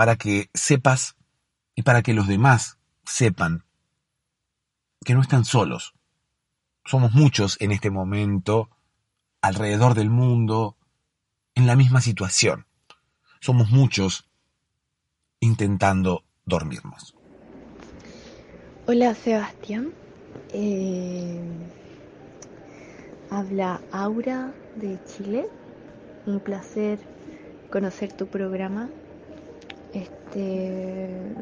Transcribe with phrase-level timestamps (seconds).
[0.00, 1.14] para que sepas
[1.74, 3.66] y para que los demás sepan
[5.04, 5.92] que no están solos.
[6.86, 8.70] Somos muchos en este momento,
[9.42, 10.78] alrededor del mundo,
[11.54, 12.64] en la misma situación.
[13.40, 14.26] Somos muchos
[15.38, 17.14] intentando dormirnos.
[18.86, 19.92] Hola Sebastián,
[20.54, 21.42] eh,
[23.28, 25.46] habla Aura de Chile,
[26.24, 26.98] un placer
[27.70, 28.88] conocer tu programa
[29.92, 31.34] este.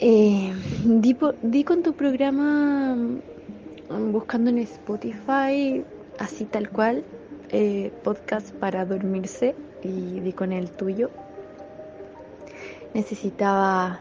[0.00, 0.54] Eh,
[0.84, 5.84] di, con tu programa mm, buscando en Spotify,
[6.18, 7.04] así tal cual,
[7.50, 11.10] eh, podcast para dormirse y di con el tuyo.
[12.94, 14.00] Necesitaba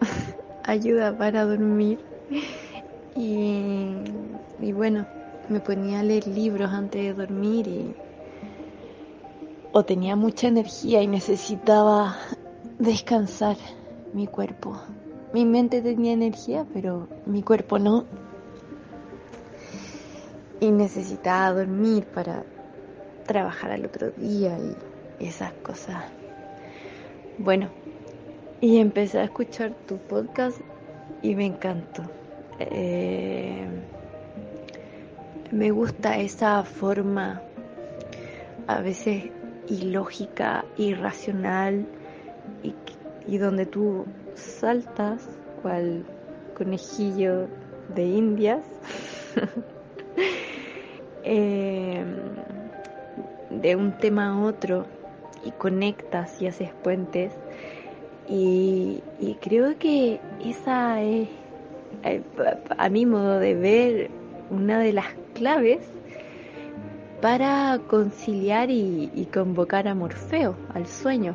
[0.64, 1.98] ayuda para dormir
[3.14, 3.96] y,
[4.60, 5.06] y bueno,
[5.48, 7.94] me ponía a leer libros antes de dormir y
[9.74, 12.16] o tenía mucha energía y necesitaba
[12.78, 13.56] descansar
[14.12, 14.80] mi cuerpo.
[15.32, 18.04] Mi mente tenía energía, pero mi cuerpo no.
[20.60, 22.44] Y necesitaba dormir para
[23.26, 24.56] trabajar al otro día
[25.18, 26.04] y esas cosas.
[27.38, 27.68] Bueno,
[28.60, 30.60] y empecé a escuchar tu podcast
[31.20, 32.04] y me encantó.
[32.60, 33.66] Eh,
[35.50, 37.42] me gusta esa forma
[38.68, 39.24] a veces
[39.68, 41.86] ilógica, irracional
[42.62, 42.74] y,
[43.26, 45.28] y donde tú saltas
[45.62, 46.04] cual
[46.56, 47.48] conejillo
[47.94, 48.64] de indias.
[51.26, 52.16] Em,
[53.50, 54.84] de un tema a otro
[55.42, 57.32] y conectas y haces puentes.
[58.28, 59.02] Y,
[59.40, 61.28] creo que esa es
[62.02, 62.22] eh,
[62.76, 64.10] a mi modo de ver
[64.50, 65.80] una de las claves
[67.24, 71.34] para conciliar y, convocar a Morfeo al sueño.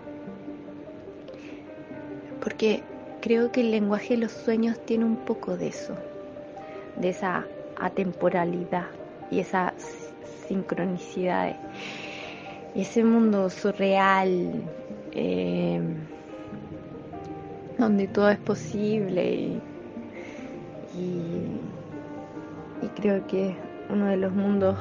[2.43, 2.83] Porque
[3.21, 5.95] creo que el lenguaje de los sueños tiene un poco de eso,
[6.95, 7.47] de esa
[7.81, 8.85] atemporalidad
[9.31, 9.73] y esa
[10.47, 11.55] sincronicidad,
[12.75, 14.61] y ese mundo surreal
[15.13, 15.81] eh,
[17.79, 19.59] donde todo es posible
[20.95, 21.57] y,
[22.95, 23.55] creo que
[23.89, 24.77] uno de los mundos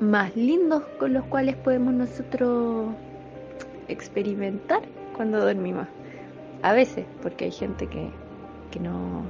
[0.00, 2.94] más lindos con los cuales podemos nosotros
[3.88, 4.82] experimentar
[5.14, 5.86] cuando dormimos.
[6.62, 8.10] A veces, porque hay gente que,
[8.70, 9.24] que no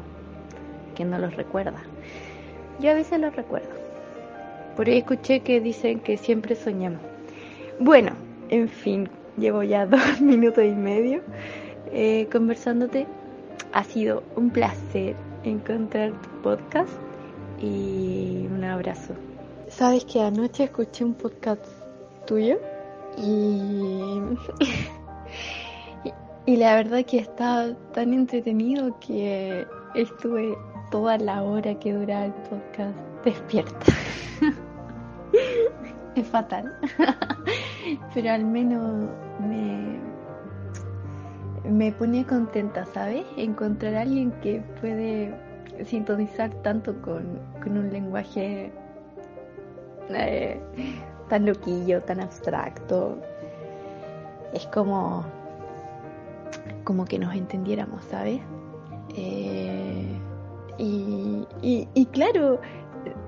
[0.96, 1.80] que no los recuerda.
[2.80, 3.68] Yo a veces los recuerdo.
[4.74, 7.00] Por ahí escuché que dicen que siempre soñamos.
[7.78, 8.12] Bueno,
[8.48, 11.22] en fin, llevo ya dos minutos y medio
[11.92, 13.06] eh, conversándote.
[13.72, 16.90] Ha sido un placer encontrar tu podcast
[17.60, 19.14] y un abrazo.
[19.76, 21.62] Sabes que anoche escuché un podcast
[22.26, 22.58] tuyo
[23.18, 24.18] y,
[26.46, 30.56] y la verdad que estaba tan entretenido que estuve
[30.90, 33.86] toda la hora que dura el podcast despierta.
[36.14, 36.74] es fatal.
[38.14, 40.00] Pero al menos me,
[41.70, 43.26] me pone contenta, ¿sabes?
[43.36, 45.34] Encontrar a alguien que puede
[45.84, 48.72] sintonizar tanto con, un lenguaje
[50.10, 50.60] eh,
[51.28, 53.18] tan loquillo, tan abstracto.
[54.52, 55.24] Es como,
[56.84, 58.40] como que nos entendiéramos, ¿sabes?
[59.16, 60.06] Eh,
[60.78, 62.60] y, y, claro,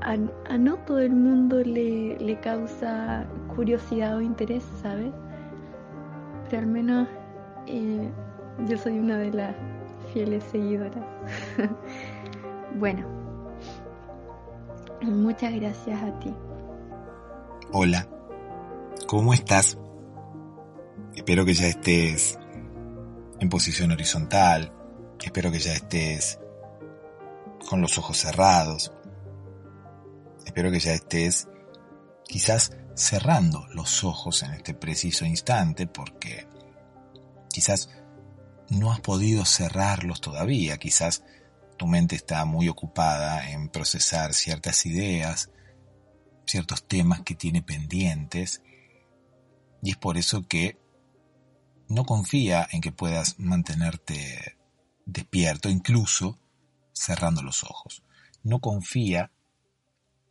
[0.03, 0.17] a,
[0.59, 3.25] no todo el mundo le, le, causa
[3.55, 5.13] curiosidad o interés, ¿sabes?
[6.51, 7.09] Pero al menos
[7.67, 8.09] eh,
[8.67, 9.55] yo soy una de las
[10.13, 11.05] fieles seguidoras.
[12.79, 13.07] bueno,
[15.03, 16.35] muchas gracias a ti.
[17.71, 18.09] Hola,
[19.07, 19.77] ¿cómo estás?
[21.15, 22.39] Espero que ya estés
[23.41, 24.73] en posición horizontal,
[25.23, 26.39] espero que ya estés
[27.69, 28.91] con los ojos cerrados.
[30.47, 31.47] Espero que ya estés
[32.25, 36.49] quizás cerrando los ojos en este preciso instante porque
[37.53, 37.91] quizás
[38.71, 41.23] no has podido cerrarlos todavía, quizás
[41.77, 45.51] tu mente está muy ocupada en procesar ciertas ideas,
[46.49, 48.63] ciertos temas que tiene pendientes,
[49.83, 50.79] y es por eso que
[51.89, 54.59] no confía en que puedas mantenerte
[55.07, 56.39] despierto, incluso
[56.93, 58.03] cerrando los ojos.
[58.43, 59.31] No confía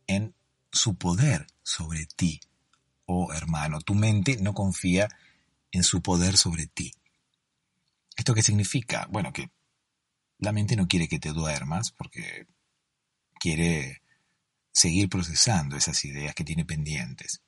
[0.06, 0.34] en
[0.70, 2.40] su poder sobre ti,
[3.06, 3.80] oh hermano.
[3.80, 5.08] Tu mente no confía
[5.72, 6.94] en su poder sobre ti.
[8.16, 9.06] ¿Esto qué significa?
[9.10, 9.50] Bueno, que
[10.38, 12.46] la mente no quiere que te duermas porque
[13.40, 14.02] quiere
[14.78, 17.42] seguir procesando esas ideas que tiene pendientes.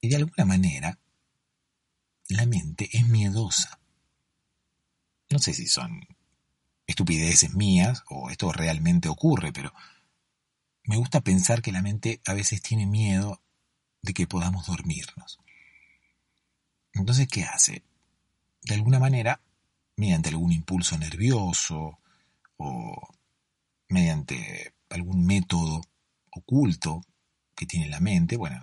[0.00, 0.96] Y de alguna manera,
[2.28, 3.80] la mente es miedosa.
[5.28, 6.06] No sé si son
[6.86, 9.74] estupideces mías o esto realmente ocurre, pero
[10.84, 13.42] me gusta pensar que la mente a veces tiene miedo
[14.00, 15.40] de que podamos dormirnos.
[16.92, 17.82] Entonces, ¿qué hace?
[18.62, 19.40] De alguna manera,
[19.96, 21.98] mediante algún impulso nervioso
[22.56, 23.14] o
[23.88, 25.82] mediante algún método
[26.30, 27.02] oculto
[27.54, 28.60] que tiene la mente, bueno,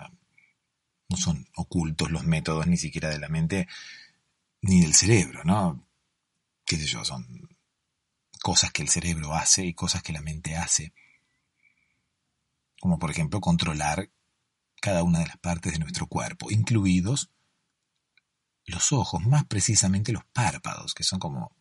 [1.10, 3.68] no son ocultos los métodos ni siquiera de la mente
[4.62, 5.86] ni del cerebro, ¿no?
[6.66, 7.26] qué sé yo, son
[8.42, 10.94] cosas que el cerebro hace y cosas que la mente hace,
[12.80, 14.10] como por ejemplo controlar
[14.82, 17.32] cada una de las partes de nuestro cuerpo, incluidos
[18.66, 21.56] los ojos, más precisamente los párpados, que son como,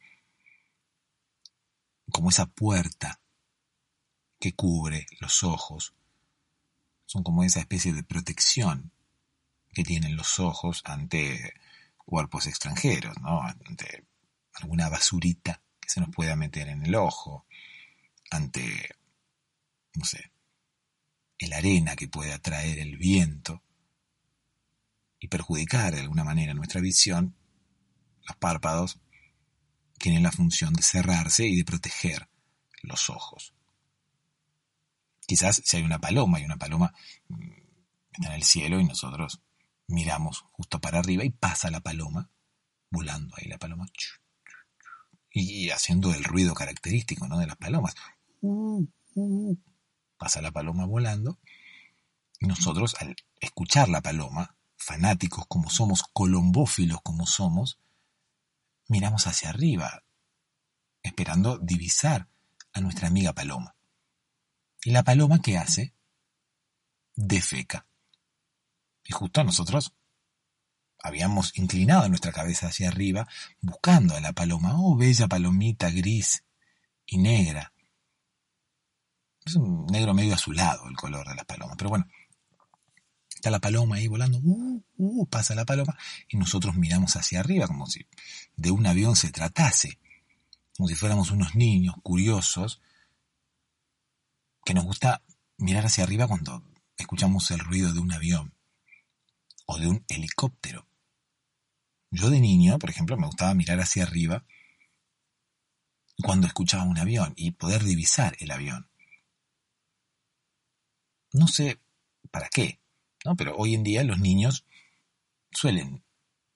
[2.10, 3.20] como esa puerta
[4.38, 5.94] que cubre los ojos,
[7.06, 8.92] son como esa especie de protección
[9.72, 11.54] que tienen los ojos ante
[11.96, 13.42] cuerpos extranjeros, ¿no?
[13.42, 14.04] ante
[14.54, 17.46] alguna basurita que se nos pueda meter en el ojo,
[18.30, 18.88] ante,
[19.94, 20.30] no sé,
[21.38, 23.62] el arena que puede atraer el viento
[25.18, 27.34] y perjudicar de alguna manera nuestra visión,
[28.26, 28.98] los párpados
[29.98, 32.28] tienen la función de cerrarse y de proteger
[32.82, 33.54] los ojos.
[35.26, 36.92] Quizás si hay una paloma y una paloma
[37.28, 37.50] mm,
[38.12, 39.40] está en el cielo y nosotros
[39.86, 42.30] miramos justo para arriba y pasa la paloma
[42.90, 43.86] volando ahí la paloma
[45.30, 47.38] y haciendo el ruido característico ¿no?
[47.38, 47.94] de las palomas.
[48.40, 49.58] Uh, uh,
[50.16, 51.40] pasa la paloma volando
[52.38, 57.80] y nosotros al escuchar la paloma, fanáticos como somos, colombófilos como somos,
[58.88, 60.04] miramos hacia arriba,
[61.02, 62.28] esperando divisar
[62.72, 63.73] a nuestra amiga paloma.
[64.84, 65.94] ¿Y la paloma qué hace?
[67.16, 67.86] Defeca.
[69.02, 69.94] Y justo nosotros
[71.02, 73.26] habíamos inclinado nuestra cabeza hacia arriba,
[73.60, 74.74] buscando a la paloma.
[74.76, 76.44] Oh, bella palomita gris
[77.06, 77.72] y negra.
[79.44, 82.06] Es un negro medio azulado el color de las palomas, pero bueno.
[83.34, 85.98] Está la paloma ahí volando, uh, uh, pasa la paloma,
[86.28, 88.06] y nosotros miramos hacia arriba como si
[88.56, 89.98] de un avión se tratase,
[90.74, 92.80] como si fuéramos unos niños curiosos
[94.64, 95.22] que nos gusta
[95.56, 96.62] mirar hacia arriba cuando
[96.96, 98.54] escuchamos el ruido de un avión
[99.66, 100.86] o de un helicóptero
[102.10, 104.44] Yo de niño, por ejemplo, me gustaba mirar hacia arriba
[106.22, 108.88] cuando escuchaba un avión y poder divisar el avión.
[111.32, 111.80] No sé
[112.30, 112.80] para qué,
[113.24, 113.34] ¿no?
[113.34, 114.64] Pero hoy en día los niños
[115.50, 116.04] suelen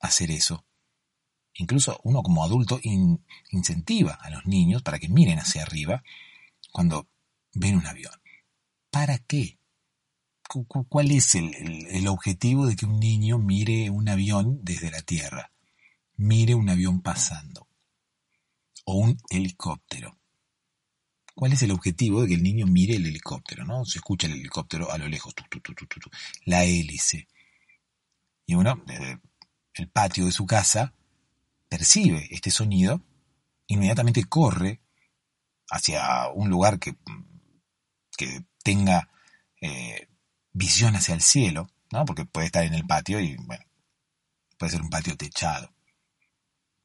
[0.01, 0.65] hacer eso.
[1.55, 2.81] Incluso uno como adulto
[3.51, 6.05] incentiva a los niños para que miren hacia arriba
[6.71, 7.09] cuando
[7.59, 8.15] ven un avión.
[8.91, 9.59] ¿Para qué?
[10.89, 15.53] ¿Cuál es el, objetivo de que un niño mire un avión desde la Tierra?
[16.17, 17.69] Mire un avión pasando.
[18.85, 20.19] O un helicóptero.
[21.35, 23.65] ¿Cuál es el objetivo de que el niño mire el helicóptero?
[23.65, 23.85] ¿no?
[23.85, 25.35] Se escucha el helicóptero a lo lejos,
[26.47, 27.29] la hélice.
[28.47, 28.83] Y uno,
[29.75, 30.95] el patio de su casa,
[31.69, 33.03] percibe este sonido,
[33.67, 34.81] inmediatamente corre
[35.71, 36.97] hacia un lugar que,
[38.19, 39.09] que tenga
[39.63, 40.09] eh,
[40.53, 42.05] visión hacia el cielo, ¿no?
[42.05, 43.65] Porque puede estar en el patio y, bueno,
[44.59, 45.73] puede ser un patio techado.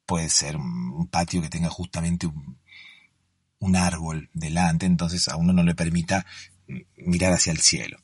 [0.06, 2.58] Puede ser un patio que tenga justamente un,
[3.58, 6.24] un árbol delante, entonces a uno no le permita
[6.96, 7.98] mirar hacia el cielo.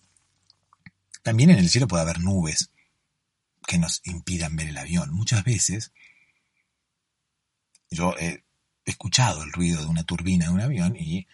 [1.22, 2.70] También en el cielo puede haber nubes
[3.66, 5.12] que nos impidan ver el avión.
[5.12, 5.92] Muchas veces
[7.90, 8.42] yo he
[8.84, 11.26] escuchado el ruido de una turbina de un avión y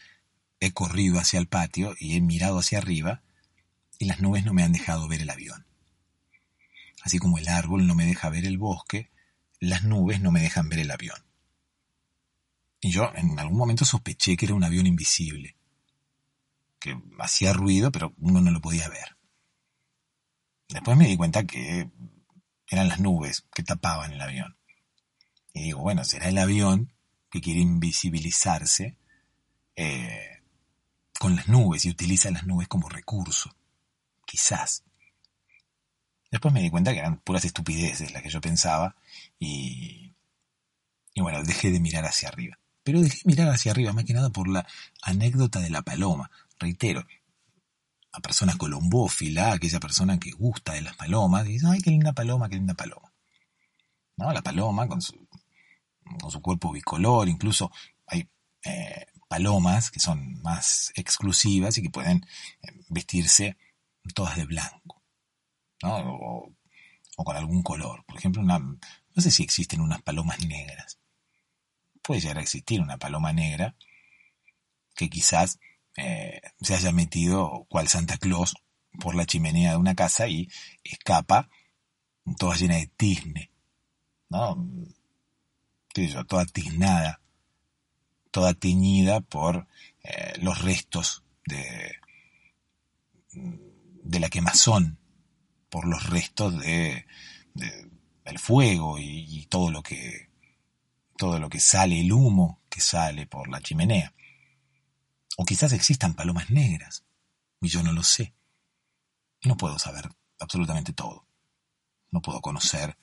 [0.67, 3.23] he corrido hacia el patio y he mirado hacia arriba
[3.99, 5.67] y las nubes no me han dejado ver el avión.
[7.03, 9.11] Así como el árbol no me deja ver el bosque,
[9.61, 11.25] las nubes no me dejan ver el avión.
[12.81, 15.57] Y yo en algún momento sospeché que era un avión invisible,
[16.79, 19.17] que hacía ruido pero uno no lo podía ver.
[20.69, 21.89] Después me di cuenta que
[22.69, 24.57] eran las nubes que tapaban el avión.
[25.55, 26.93] Y digo, bueno, será el avión
[27.31, 28.99] que quiere invisibilizarse
[29.77, 30.36] eh,
[31.19, 33.55] con las nubes y utiliza las nubes como recurso
[34.27, 34.83] quizás.
[36.31, 38.97] Después me di cuenta que eran puras estupideces las que yo pensaba
[39.39, 40.13] y,
[41.15, 42.59] y bueno, dejé de mirar hacia arriba.
[42.83, 44.67] Pero dejé de mirar hacia arriba más que nada por la
[45.03, 46.31] anécdota de la paloma.
[46.59, 47.07] Reitero,
[48.13, 52.49] a persona colombófila, aquella persona que gusta de las palomas, dice, ay, qué linda paloma,
[52.49, 53.13] qué linda paloma.
[54.17, 54.33] ¿No?
[54.33, 55.29] La paloma con su,
[56.21, 57.71] con su cuerpo bicolor, incluso
[58.07, 58.29] hay
[58.65, 62.26] eh, palomas que son más exclusivas y que pueden
[62.62, 63.56] eh, vestirse
[64.14, 65.02] todas de blanco,
[65.83, 65.97] ¿no?
[66.14, 68.04] O, con algún color.
[68.04, 68.78] Por ejemplo, no
[69.16, 70.99] sé si existen unas palomas negras.
[72.02, 73.75] Puede llegar a existir una paloma negra
[74.95, 75.59] que quizás
[75.97, 78.54] eh, se haya metido cual Santa Claus
[79.00, 80.49] por la chimenea de una casa y
[80.85, 81.49] escapa
[82.38, 83.50] toda llena de tizne,
[84.28, 84.68] ¿no?
[86.28, 87.21] toda tiznada,
[88.37, 89.66] toda teñida por
[90.05, 91.97] eh, los restos de,
[93.33, 94.99] de la quemazón
[95.71, 97.07] por los restos de,
[97.55, 100.28] del fuego y, todo lo que
[101.16, 104.12] todo lo que sale, el humo que sale por la chimenea.
[105.38, 107.07] O quizás existan palomas negras,
[107.62, 108.35] y yo no lo sé.
[109.45, 111.26] No puedo saber absolutamente todo.
[112.11, 112.99] No puedo conocer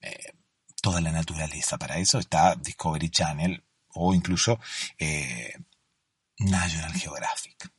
[0.00, 0.32] eh,
[0.80, 1.76] toda la naturaleza.
[1.76, 3.64] Para eso está Discovery Channel
[3.96, 4.60] o incluso
[4.98, 5.54] eh,
[6.38, 7.72] National Geographic.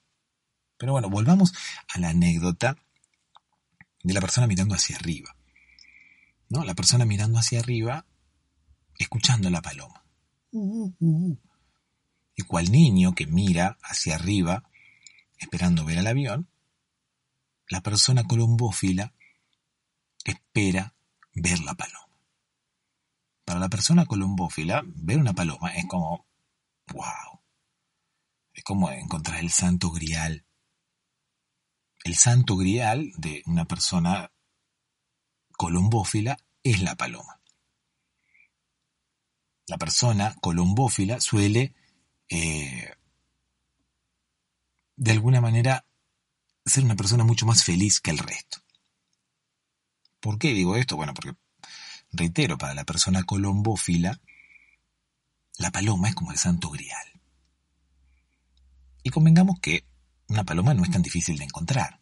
[0.77, 1.53] Pero bueno, volvamos
[1.87, 2.77] a la anécdota
[4.03, 5.35] de la persona mirando hacia arriba.
[6.49, 6.63] ¿No?
[6.63, 8.05] La persona mirando hacia arriba,
[8.97, 10.03] escuchando a la paloma.
[10.51, 14.69] Y cual niño que mira hacia arriba,
[15.37, 16.47] esperando ver al avión,
[17.67, 19.13] la persona colombófila
[20.23, 20.93] espera
[21.33, 22.06] ver la paloma.
[23.47, 26.27] Para la persona colombófila, ver una paloma es como,
[26.93, 27.39] wow,
[28.53, 30.43] es como encontrar el santo grial
[32.07, 34.31] el santo grial de una persona
[35.57, 37.41] colombófila es la paloma.
[39.67, 41.75] La persona colombófila suele,
[42.29, 42.93] eh,
[44.95, 45.85] de alguna manera,
[46.65, 48.59] ser una persona mucho más feliz que el resto.
[50.21, 50.95] ¿Por qué digo esto?
[50.95, 51.37] Bueno, porque,
[52.17, 54.19] reitero, para la persona colombófila,
[55.57, 57.21] la paloma es como el santo grial.
[59.03, 59.85] Y convengamos que
[60.27, 62.01] una paloma no es tan difícil de encontrar.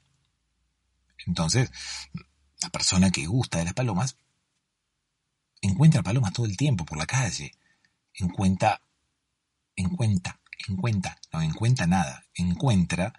[1.26, 1.72] Entonces,
[2.62, 4.18] la persona que gusta de las palomas
[5.62, 7.52] encuentra palomas todo el tiempo por la calle.
[8.14, 8.82] Encuentra,
[9.76, 12.26] encuentra, encuentra, no encuentra nada.
[12.34, 13.14] Encuentra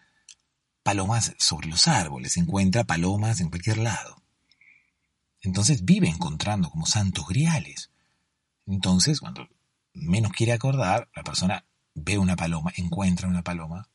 [0.83, 4.23] palomas sobre los árboles, encuentra palomas en cualquier lado.
[5.47, 7.91] Entonces vive encontrando como santos griales.
[8.67, 9.49] Entonces, cuando
[9.95, 13.89] menos quiere acordar, la persona ve una paloma, encuentra una paloma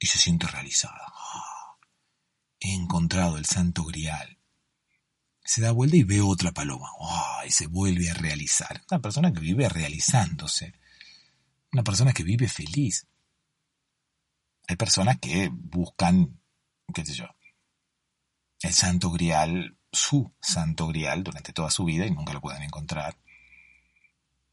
[0.00, 1.12] y se siente realizada.
[2.58, 4.36] he encontrado el santo grial.
[5.44, 6.88] se da vuelta y ve otra paloma.
[7.46, 8.82] y se vuelve a realizar.
[8.90, 10.74] Una persona que vive realizándose.
[11.72, 13.06] Una persona que vive feliz.
[14.66, 16.40] Hay personas que buscan,
[16.92, 17.26] qué sé yo,
[18.60, 23.16] el santo grial, su santo grial durante toda su vida y nunca lo pueden encontrar.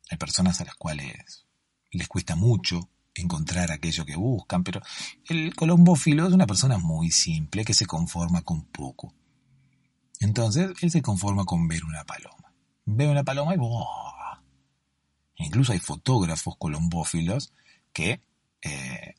[0.09, 1.45] Hay personas a las cuales
[1.91, 4.81] les cuesta mucho encontrar aquello que buscan, pero
[5.29, 9.13] el colombófilo es una persona muy simple que se conforma con poco.
[10.19, 12.53] Entonces, él se conforma con ver una paloma.
[12.85, 14.41] Ve una paloma y ¡buah!
[15.37, 17.53] Incluso hay fotógrafos colombófilos
[17.91, 18.21] que
[18.61, 19.15] eh,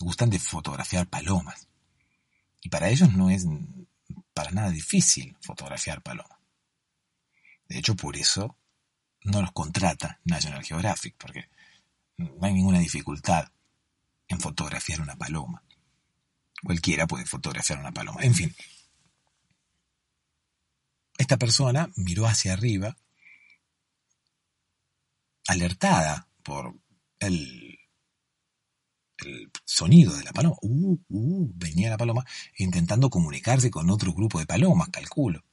[0.00, 1.68] gustan de fotografiar palomas.
[2.62, 3.46] Y para ellos no es
[4.36, 6.38] para nada difícil fotografiar palomas.
[7.66, 8.58] De hecho, por eso
[9.22, 11.48] no los contrata National Geographic, porque
[12.18, 13.50] no hay ninguna dificultad
[14.28, 15.62] en fotografiar una paloma.
[16.62, 18.20] Cualquiera puede fotografiar una paloma.
[18.20, 18.54] En fin,
[21.16, 22.94] esta persona miró hacia arriba,
[25.48, 26.74] alertada por
[27.20, 27.65] el,
[29.24, 30.56] el sonido de la paloma.
[30.62, 32.24] Uh, uh, venía la paloma
[32.58, 35.44] intentando comunicarse con otro grupo de palomas, calculo.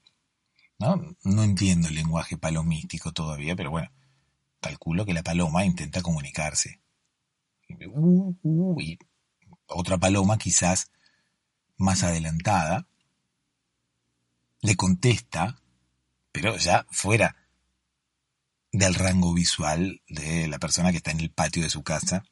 [0.80, 1.16] ¿No?
[1.24, 3.90] no entiendo el lenguaje palomístico todavía, pero bueno,
[4.60, 6.82] calculo que la paloma intenta comunicarse.
[7.88, 9.00] Uh, uh, y
[9.68, 10.92] otra paloma quizás
[11.78, 12.88] más adelantada
[14.62, 15.62] le contesta,
[16.32, 17.36] pero ya fuera
[18.72, 22.24] del rango visual de la persona que está en el patio de su casa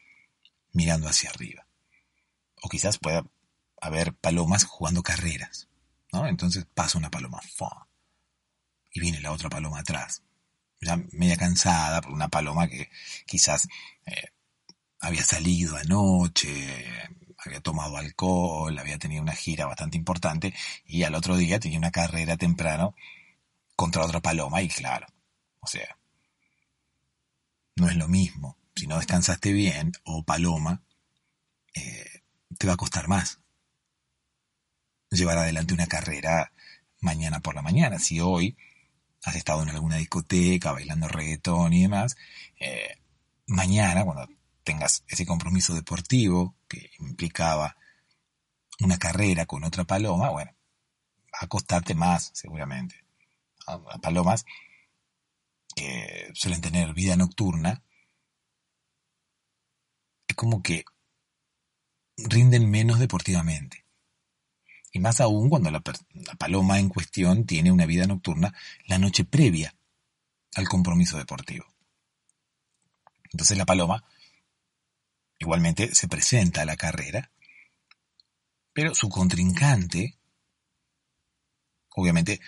[0.73, 1.65] mirando hacia arriba.
[2.61, 3.25] O quizás pueda
[3.79, 5.67] haber palomas jugando carreras,
[6.11, 6.27] ¿no?
[6.27, 7.41] Entonces pasa una paloma,
[8.93, 10.23] y viene la otra paloma atrás,
[10.81, 12.89] ya media cansada por una paloma que
[13.25, 13.67] quizás
[14.05, 14.31] eh,
[14.99, 16.85] había salido anoche,
[17.37, 20.53] había tomado alcohol, había tenido una gira bastante importante
[20.85, 22.95] y al otro día tenía una carrera temprano
[23.75, 25.07] contra otra paloma y claro,
[25.59, 25.97] o sea,
[27.75, 28.57] no es lo mismo.
[28.75, 30.81] Si no descansaste bien o paloma,
[31.73, 32.23] eh,
[32.57, 33.41] te va a costar más
[35.11, 36.53] llevar adelante una carrera
[36.99, 37.99] mañana por la mañana.
[37.99, 38.57] Si hoy
[39.23, 42.15] has estado en alguna discoteca bailando reggaetón y demás,
[42.59, 42.97] eh,
[43.47, 44.27] mañana cuando
[44.63, 47.75] tengas ese compromiso deportivo que implicaba
[48.79, 50.51] una carrera con otra paloma, bueno,
[51.33, 53.03] va a costarte más seguramente.
[53.67, 54.45] A, palomas
[55.75, 57.83] que suelen tener vida nocturna,
[60.41, 60.85] como que
[62.17, 63.85] rinden menos deportivamente.
[64.91, 65.83] Y más aún cuando la,
[66.39, 68.51] paloma en cuestión tiene una vida nocturna
[68.87, 69.75] la noche previa
[70.55, 71.67] al compromiso deportivo.
[73.31, 74.03] Entonces la paloma
[75.37, 77.31] Igualmente se presenta a la carrera,
[78.73, 80.17] pero su contrincante,
[81.89, 82.39] obviamente,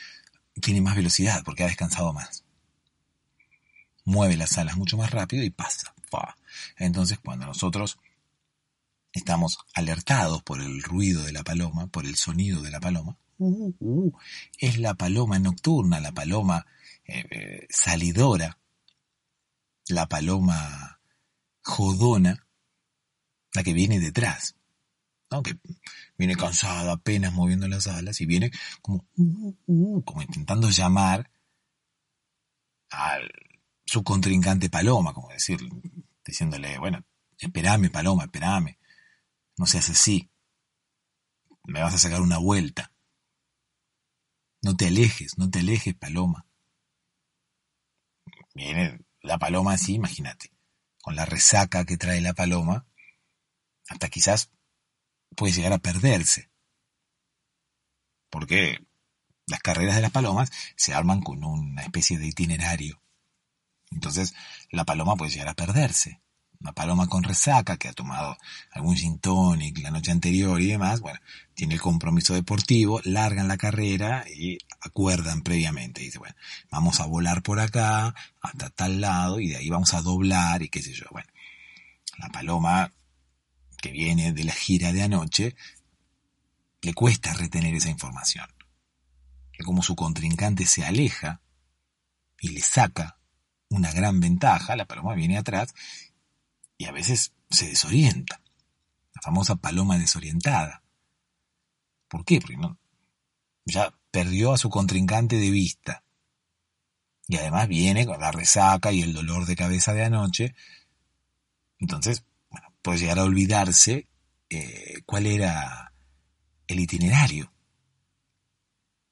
[0.62, 2.44] tiene más velocidad porque ha descansado más.
[4.04, 5.93] Mueve las alas mucho más rápido y pasa.
[6.78, 7.98] Entonces, cuando nosotros
[9.12, 13.74] estamos alertados por el ruido de la paloma, por el sonido de la paloma, uh,
[13.80, 14.14] uh,
[14.58, 16.66] es la paloma nocturna, la paloma
[17.06, 18.58] eh, eh, salidora,
[19.88, 21.00] la paloma
[21.62, 22.48] jodona,
[23.54, 24.56] la que viene detrás,
[25.30, 25.44] ¿no?
[25.44, 25.58] que
[26.18, 31.30] viene cansada, apenas moviendo las alas y viene como, uh, uh, como intentando llamar
[32.90, 33.20] a
[33.86, 35.60] su contrincante Paloma, como decir,
[36.26, 37.04] diciéndole, bueno,
[37.38, 38.78] espérame Paloma, espérame,
[39.58, 40.30] no seas así,
[41.66, 42.92] me vas a sacar una vuelta,
[44.62, 46.48] no te alejes, no te alejes Paloma.
[48.56, 50.52] Viene la paloma así, imagínate,
[51.02, 52.86] con la resaca que trae la paloma,
[53.90, 54.52] hasta quizás
[55.36, 56.50] puede llegar a perderse.
[58.30, 58.80] Porque
[59.48, 63.03] las carreras de las palomas se arman con una especie de itinerario.
[63.94, 64.34] Entonces
[64.72, 66.20] la paloma puede llegar a perderse.
[66.60, 68.38] Una paloma con resaca que ha tomado
[68.72, 71.20] algún gin tonic la noche anterior y demás, bueno,
[71.54, 76.02] tiene el compromiso deportivo, largan la carrera y acuerdan previamente.
[76.02, 76.36] Dice, bueno,
[76.72, 80.70] vamos a volar por acá hasta tal lado y de ahí vamos a doblar y
[80.70, 81.06] qué sé yo.
[81.12, 81.28] Bueno,
[82.18, 82.94] la paloma
[83.84, 85.58] que viene de la gira de anoche,
[86.82, 88.48] le cuesta retener esa información.
[89.52, 91.42] Que como su contrincante se aleja
[92.40, 93.18] y le saca
[93.74, 95.74] una gran ventaja, la paloma viene atrás
[96.78, 98.40] y a veces se desorienta.
[99.16, 100.84] La famosa paloma desorientada.
[102.08, 102.40] ¿Por qué?
[102.40, 102.58] Porque
[103.66, 106.04] ya perdió a su contrincante de vista.
[107.28, 110.56] Y además viene con la resaca y el dolor de cabeza de anoche.
[111.80, 112.24] Entonces
[112.82, 114.08] puede llegar a olvidarse
[114.50, 115.94] eh, cuál era
[116.68, 117.52] el itinerario.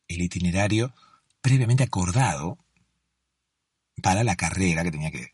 [0.08, 0.94] El itinerario
[1.42, 2.61] previamente acordado
[4.02, 5.34] para la carrera que tenía que,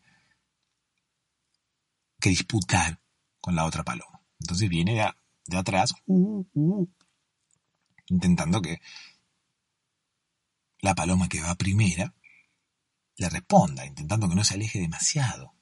[2.20, 3.00] que disputar
[3.40, 4.22] con la otra paloma.
[4.40, 5.10] Entonces viene de,
[5.46, 6.88] de atrás, uh, uh,
[8.08, 8.80] intentando que
[10.80, 12.14] la paloma que va primera
[13.16, 15.54] le responda, intentando que no se aleje demasiado.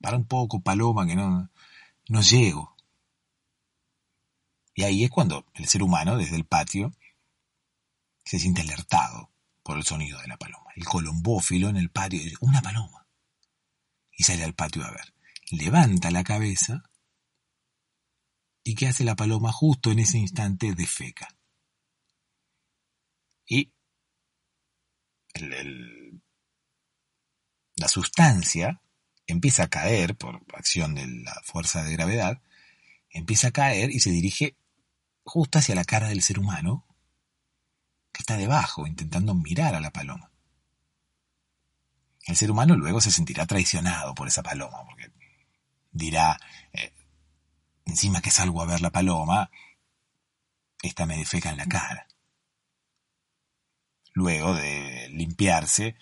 [0.00, 1.50] Para un poco, paloma, que no,
[2.08, 2.76] no llego.
[4.74, 6.92] Y ahí es cuando el ser humano, desde el patio,
[8.24, 9.33] se siente alertado
[9.64, 10.70] por el sonido de la paloma.
[10.76, 13.08] El colombófilo en el patio dice, una paloma.
[14.12, 15.12] Y sale al patio a ver.
[15.50, 16.84] Levanta la cabeza
[18.62, 21.28] y ¿qué hace la paloma justo en ese instante de feca?
[23.46, 23.72] Y
[27.76, 28.80] la sustancia
[29.26, 32.40] empieza a caer por acción de la fuerza de gravedad,
[33.10, 34.56] empieza a caer y se dirige
[35.24, 36.86] justo hacia la cara del ser humano,
[38.14, 40.30] que está debajo, intentando mirar a la paloma.
[42.26, 45.10] El ser humano luego se sentirá traicionado por esa paloma, porque
[45.90, 46.40] dirá,
[46.72, 46.94] eh,
[47.84, 49.50] encima que salgo a ver la paloma,
[50.80, 52.06] esta me defeca en la cara.
[54.12, 55.96] Luego de limpiarse,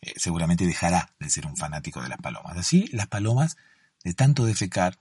[0.00, 2.56] eh, seguramente dejará de ser un fanático de las palomas.
[2.56, 3.58] Así, las palomas,
[4.02, 4.98] de tanto defecar,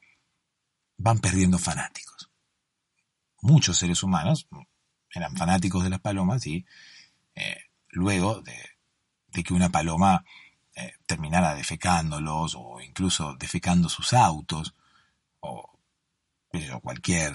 [0.98, 2.30] van perdiendo fanáticos.
[3.42, 4.50] Muchos seres humanos
[5.14, 6.66] eran fanáticos de las palomas y
[7.36, 7.58] eh,
[7.90, 10.26] luego de, que una paloma
[10.76, 14.74] eh, terminara defecándolos o incluso defecando sus autos
[15.40, 15.72] o
[16.82, 17.34] cualquier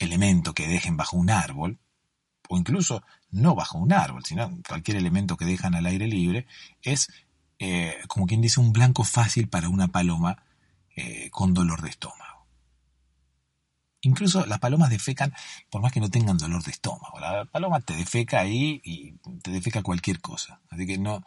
[0.00, 1.78] elemento que dejen bajo un árbol,
[2.48, 6.46] o incluso no bajo un árbol, sino cualquier elemento que dejan al aire libre,
[6.82, 7.08] es
[7.60, 10.42] eh, como quien dice un blanco fácil para una paloma
[11.30, 12.29] con dolor de estómago.
[14.02, 15.34] Incluso las palomas defecan
[15.68, 17.20] por más que no tengan dolor de estómago.
[17.20, 20.60] La paloma te defeca ahí y te defeca cualquier cosa.
[20.70, 21.22] Así que no,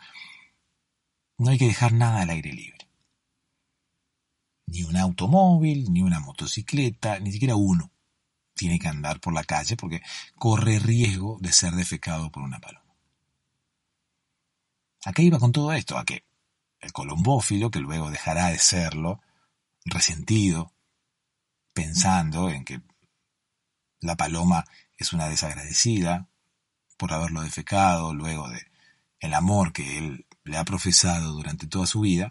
[1.37, 2.87] no hay que dejar nada al aire libre.
[4.67, 7.91] Ni un automóvil, ni una motocicleta, ni siquiera uno
[8.55, 10.01] tiene que andar por la calle porque
[10.35, 12.83] corre riesgo de ser defecado por una paloma.
[15.05, 15.97] ¿A qué iba con todo esto?
[15.97, 16.23] A que
[16.79, 19.21] el colombófilo, que luego dejará de serlo,
[19.85, 20.71] resentido,
[21.73, 22.81] pensando en que
[23.99, 24.65] la paloma
[24.97, 26.29] es una desagradecida
[26.97, 28.65] por haberlo defecado luego de
[29.19, 32.29] el amor que él le ha profesado durante toda su vida,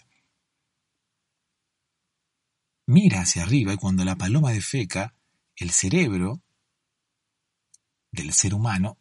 [2.86, 5.14] mira hacia arriba y cuando la paloma defeca,
[5.56, 6.42] el cerebro
[8.10, 8.98] del ser humano,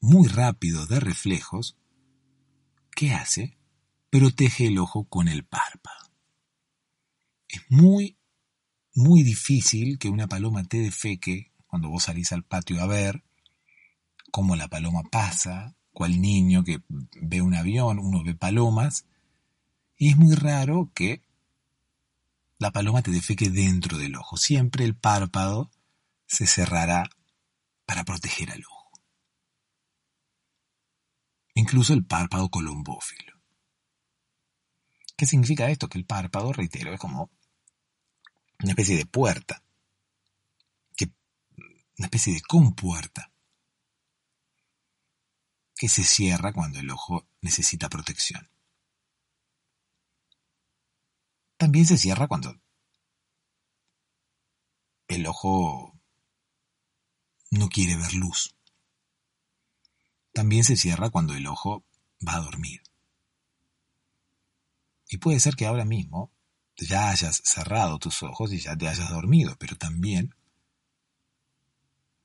[0.00, 1.76] muy rápido de reflejos,
[2.94, 3.56] ¿qué hace?
[4.10, 6.10] Protege el ojo con el párpado.
[7.48, 8.18] Es muy,
[8.96, 13.22] muy difícil que una paloma te defeque cuando vos salís al patio a ver
[14.30, 19.06] cómo la paloma pasa, cual niño que ve un avión, uno ve palomas,
[19.96, 21.22] y es muy raro que
[22.58, 24.36] la paloma te defeque dentro del ojo.
[24.36, 25.70] Siempre el párpado
[26.26, 27.10] se cerrará
[27.84, 28.90] para proteger al ojo.
[31.54, 33.32] Incluso el párpado colombófilo.
[35.16, 35.88] ¿Qué significa esto?
[35.88, 37.30] Que el párpado, reitero, es como
[38.62, 39.62] una especie de puerta,
[40.96, 41.10] que,
[41.98, 43.30] una especie de compuerta,
[45.74, 48.48] que se cierra cuando el ojo necesita protección.
[51.58, 52.54] También se cierra cuando
[55.08, 55.98] el ojo
[57.50, 58.54] no quiere ver luz.
[60.32, 61.84] También se cierra cuando el ojo
[62.26, 62.82] va a dormir.
[65.08, 66.30] Y puede ser que ahora mismo
[66.76, 70.34] ya hayas cerrado tus ojos y ya te hayas dormido, pero también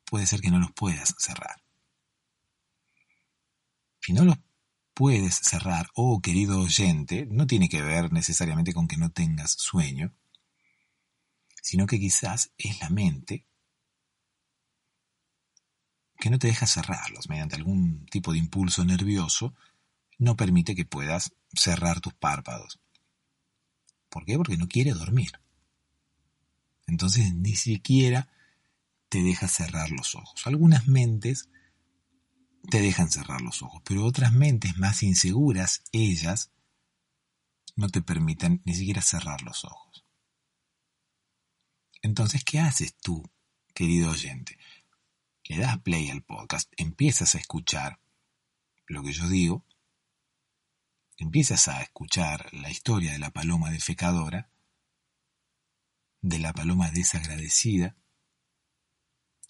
[0.06, 1.62] puede ser que no los puedas cerrar.
[4.02, 4.38] Si no los
[4.94, 10.14] puedes cerrar, oh querido oyente, no tiene que ver necesariamente con que no tengas sueño,
[11.62, 13.48] sino que quizás es la mente
[16.22, 19.56] que no te deja cerrarlos mediante algún tipo de impulso nervioso,
[20.20, 22.80] no permite que puedas cerrar tus párpados.
[24.12, 24.38] ¿Por qué?
[24.38, 25.32] Porque no quiere dormir.
[26.86, 28.30] Entonces ni siquiera
[29.10, 30.46] te deja cerrar los ojos.
[30.46, 31.50] Algunas mentes
[32.70, 36.52] te dejan cerrar los ojos, pero otras mentes más inseguras, ellas,
[37.76, 40.06] no te permiten ni siquiera cerrar los ojos.
[42.02, 43.24] Entonces, ¿qué haces tú,
[43.74, 44.58] querido oyente?
[45.46, 48.00] Le das play al podcast, empiezas a escuchar
[48.88, 49.66] lo que yo digo,
[51.24, 54.50] empiezas a escuchar la historia de la paloma defecadora,
[56.22, 57.96] de la paloma desagradecida,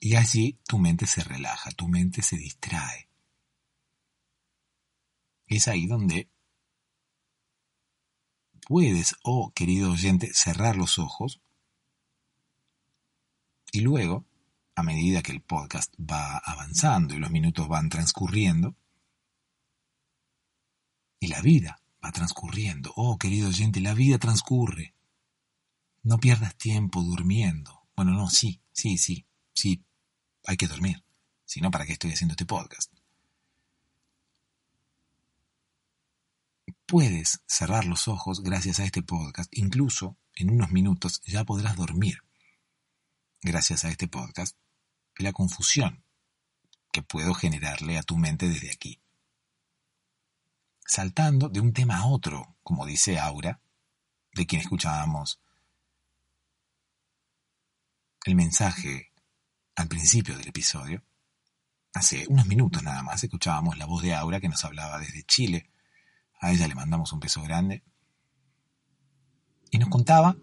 [0.03, 3.07] Y allí tu mente se relaja, tu mente se distrae.
[5.45, 6.27] Es ahí donde
[8.67, 11.41] puedes, oh querido oyente, cerrar los ojos
[13.71, 14.25] y luego,
[14.75, 18.75] a medida que el podcast va avanzando y los minutos van transcurriendo,
[21.21, 24.93] y la vida va transcurriendo, oh querido oyente, la vida transcurre.
[26.03, 27.87] No pierdas tiempo durmiendo.
[27.95, 29.85] Bueno, no, sí, sí, sí, sí,
[30.45, 31.05] hay que dormir.
[31.45, 32.91] Si no, ¿para qué estoy haciendo este podcast?
[36.91, 39.49] puedes cerrar los ojos gracias a este podcast.
[39.55, 42.17] Incluso en unos minutos ya podrás dormir
[43.41, 44.57] gracias a este podcast
[45.17, 46.03] y la confusión
[46.91, 48.99] que puedo generarle a tu mente desde aquí.
[50.91, 53.61] Saltando de un tema a otro, como dice Aura,
[54.33, 55.39] de quien escuchábamos
[58.25, 59.13] el mensaje
[59.77, 61.01] al principio del episodio,
[61.93, 65.69] hace unos minutos nada más escuchábamos la voz de Aura que nos hablaba desde Chile
[66.41, 67.85] a ella le mandamos un beso grande.
[69.69, 70.35] Y nos contaba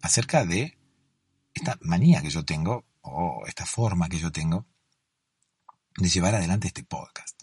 [0.00, 0.78] acerca de
[1.52, 4.64] esta manía que yo tengo, o esta forma que yo tengo,
[5.98, 7.41] de llevar adelante este podcast.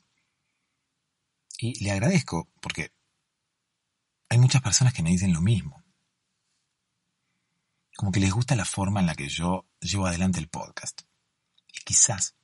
[1.62, 2.94] Y le agradezco porque
[4.30, 5.84] hay muchas personas que me dicen lo mismo.
[7.98, 11.02] Como que les gusta la forma en la que yo llevo adelante el podcast.
[11.68, 12.38] Y quizás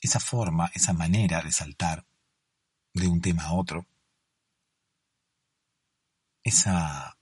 [0.00, 2.06] esa forma, esa manera de saltar
[2.94, 3.86] de un tema a otro,
[6.42, 7.18] esa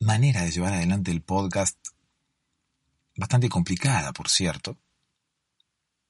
[0.00, 1.78] manera de llevar adelante el podcast,
[3.16, 4.78] bastante complicada, por cierto,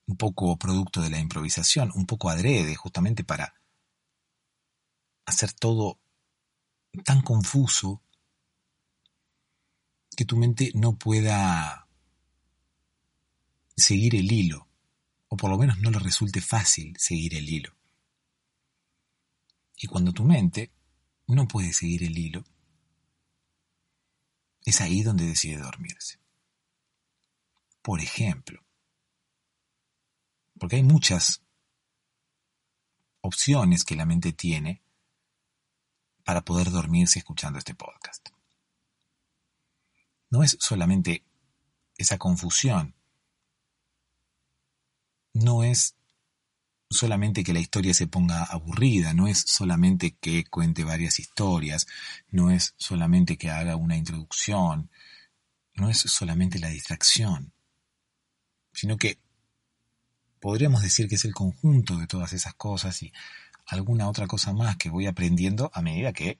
[0.07, 3.55] un poco producto de la improvisación, un poco adrede, justamente para
[5.27, 5.99] hacer todo
[7.05, 8.03] tan confuso
[10.17, 11.89] que tu mente no pueda
[13.77, 14.69] seguir el hilo,
[15.29, 17.75] o por lo menos no le resulte fácil seguir el hilo.
[19.77, 20.71] Y cuando tu mente
[21.27, 22.45] no puede seguir el hilo,
[24.65, 26.19] es ahí donde decide dormirse.
[27.83, 28.65] Por ejemplo,
[30.59, 31.43] porque hay muchas
[33.21, 34.84] opciones que la mente tiene
[36.25, 38.29] para poder dormirse escuchando este podcast.
[40.31, 41.25] No es solamente
[41.97, 42.95] esa confusión,
[45.33, 45.95] no es
[46.91, 51.87] solamente que la historia se ponga aburrida, no es solamente que cuente varias historias,
[52.31, 54.91] no es solamente que haga una introducción,
[55.75, 57.53] no es solamente la distracción,
[58.73, 59.19] sino que
[60.41, 63.13] podríamos decir que es el conjunto de todas esas cosas y
[63.67, 66.39] alguna otra cosa más que voy aprendiendo a medida que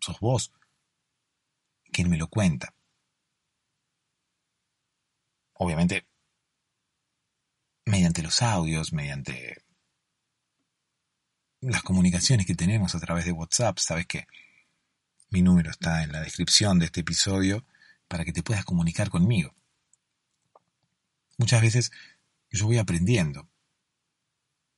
[0.00, 0.52] sos vos
[1.92, 2.74] quien me lo cuenta.
[5.54, 6.06] Obviamente
[7.88, 9.64] mediante los audios, mediante
[11.60, 13.78] las comunicaciones que tenemos a través de WhatsApp.
[13.78, 14.26] Sabes que
[15.30, 17.64] mi número está en la descripción de este episodio
[18.06, 19.54] para que te puedas comunicar conmigo.
[21.38, 21.92] Muchas veces
[22.50, 23.48] yo voy aprendiendo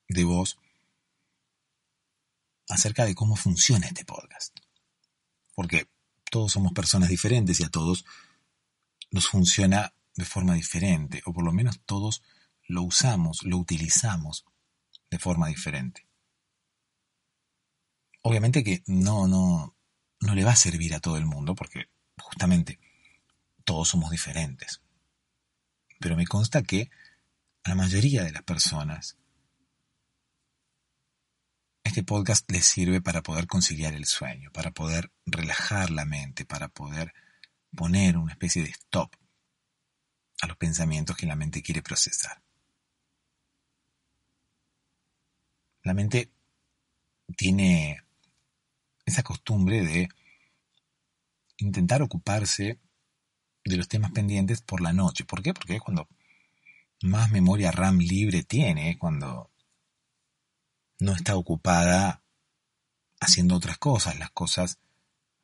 [0.08, 0.58] de vos
[2.70, 4.56] acerca de cómo funciona este podcast.
[5.54, 5.88] Porque
[6.30, 8.04] todos somos personas diferentes y a todos
[9.10, 12.22] nos funciona de forma diferente, o por lo menos todos
[12.68, 14.44] lo usamos, lo utilizamos
[15.10, 16.06] de forma diferente.
[18.22, 19.74] Obviamente que no, no,
[20.20, 22.78] no le va a servir a todo el mundo porque justamente
[23.64, 24.82] todos somos diferentes.
[25.98, 26.90] Pero me consta que
[27.64, 29.16] a la mayoría de las personas
[31.90, 36.68] este podcast les sirve para poder conciliar el sueño, para poder relajar la mente, para
[36.68, 37.12] poder
[37.74, 39.12] poner una especie de stop
[40.40, 42.40] a los pensamientos que la mente quiere procesar.
[45.82, 46.30] La mente
[47.36, 48.04] tiene
[49.04, 50.08] esa costumbre de
[51.56, 52.78] intentar ocuparse
[53.64, 55.24] de los temas pendientes por la noche.
[55.24, 55.52] ¿Por qué?
[55.52, 56.06] Porque es cuando
[57.02, 59.49] más memoria RAM libre tiene, cuando
[61.00, 62.22] no está ocupada
[63.20, 64.78] haciendo otras cosas, las cosas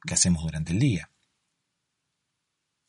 [0.06, 1.10] que hacemos durante el día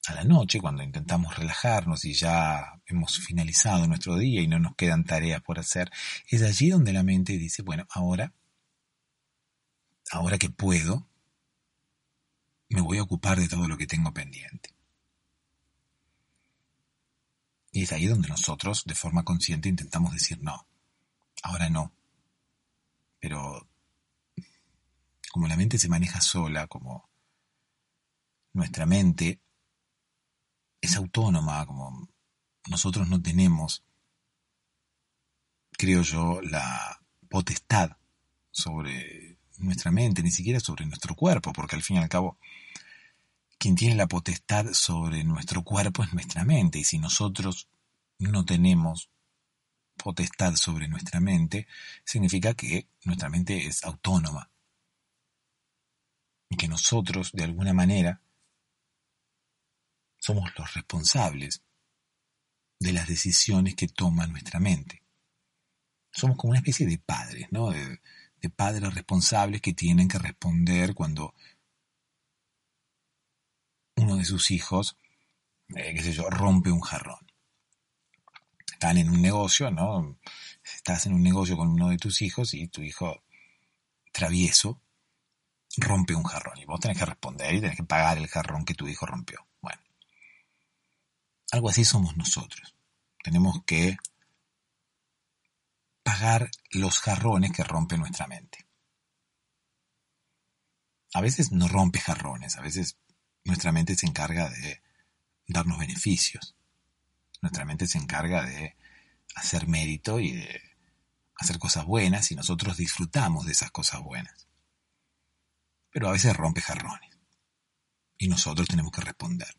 [0.08, 4.76] a la noche, cuando intentamos relajarnos y ya hemos finalizado nuestro día y no nos
[4.76, 5.92] quedan tareas por hacer,
[6.30, 8.34] es allí donde la mente dice, bueno, ahora,
[10.12, 11.06] ahora que puedo,
[12.70, 14.74] me voy a ocupar de todo lo que tengo pendiente.
[17.72, 20.68] Y es ahí donde nosotros, de forma consciente, intentamos decir, no,
[21.44, 21.97] ahora no.
[23.20, 23.68] Pero
[25.32, 27.10] como la mente se maneja sola, como
[28.54, 29.40] nuestra mente
[30.82, 32.10] es autónoma, como
[32.70, 33.84] nosotros no tenemos,
[35.72, 37.98] creo yo, la potestad
[38.52, 42.38] sobre nuestra mente, ni siquiera sobre nuestro cuerpo, porque al fin y al cabo,
[43.58, 47.68] quien tiene la potestad sobre nuestro cuerpo es nuestra mente, y si nosotros
[48.20, 49.10] no tenemos
[49.98, 51.68] potestad sobre nuestra mente,
[52.06, 54.50] significa que nuestra mente es autónoma,
[56.50, 58.22] y que nosotros, de alguna manera,
[60.20, 61.62] somos los responsables
[62.80, 65.04] de las decisiones que toma nuestra mente.
[66.12, 67.72] Somos como una especie de padres, ¿no?
[67.72, 68.00] De,
[68.56, 71.34] padres responsables que tienen que responder cuando
[73.98, 74.98] uno de sus hijos,
[75.76, 77.27] eh, qué sé yo, rompe un jarrón.
[78.78, 80.20] Están en un negocio, ¿no?
[80.64, 83.24] Estás en un negocio con uno de tus hijos y tu hijo
[84.12, 84.80] travieso
[85.78, 88.76] rompe un jarrón y vos tenés que responder y tenés que pagar el jarrón que
[88.76, 89.48] tu hijo rompió.
[89.62, 89.82] Bueno,
[91.52, 92.76] algo así somos nosotros.
[93.24, 93.98] Tenemos que
[96.04, 98.68] pagar los jarrones que rompe nuestra mente.
[101.16, 102.96] A veces no rompe jarrones, a veces
[103.44, 104.84] nuestra mente se encarga de
[105.48, 106.57] darnos beneficios.
[107.42, 108.76] Nuestra mente se encarga de
[109.36, 110.62] hacer mérito y de
[111.36, 114.48] hacer cosas buenas y nosotros disfrutamos de esas cosas buenas.
[115.92, 117.18] Pero a veces rompe jarrones
[118.18, 119.56] y nosotros tenemos que responder.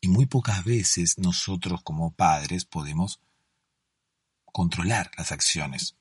[0.00, 3.20] Y muy pocas veces nosotros como padres podemos
[4.44, 5.96] controlar las acciones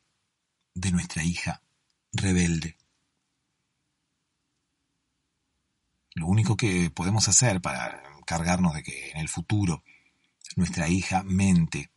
[0.73, 1.61] de nuestra hija
[2.11, 2.77] rebelde.
[6.15, 9.83] Lo único que podemos hacer para cargarnos de que en el futuro
[10.55, 11.91] nuestra hija mente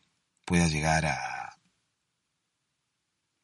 [0.45, 1.61] pueda llegar a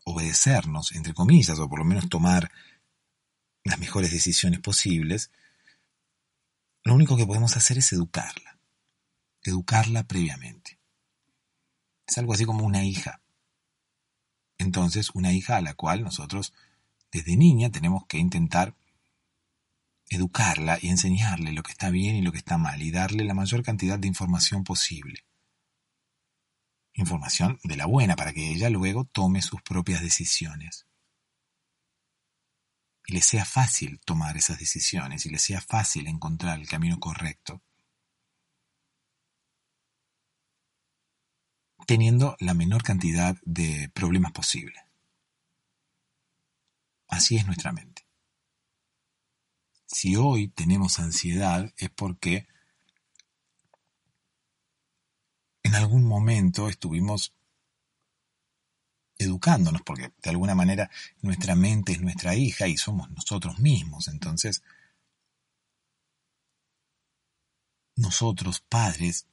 [0.05, 2.50] obedecernos, entre comillas, o por lo menos tomar
[3.62, 5.31] las mejores decisiones posibles,
[6.83, 8.59] lo único que podemos hacer es educarla,
[9.44, 10.81] educarla previamente.
[12.09, 13.22] Es algo así como una hija.
[14.59, 16.53] Entonces, una hija a la cual nosotros
[17.12, 18.74] desde niña tenemos que intentar
[20.11, 23.33] educarla y enseñarle lo que está bien y lo que está mal y darle la
[23.33, 25.25] mayor cantidad de información posible.
[26.92, 30.87] Información de la buena para que ella luego tome sus propias decisiones
[33.07, 37.62] y le sea fácil tomar esas decisiones y le sea fácil encontrar el camino correcto,
[41.87, 44.81] teniendo la menor cantidad de problemas posible.
[47.09, 47.89] Así es nuestra mente.
[49.92, 52.46] Si hoy tenemos ansiedad es porque
[55.64, 57.35] en algún momento estuvimos
[59.18, 60.88] educándonos, porque de alguna manera
[61.22, 64.07] nuestra mente es nuestra hija y somos nosotros mismos.
[64.07, 64.62] Entonces,
[67.96, 69.26] nosotros padres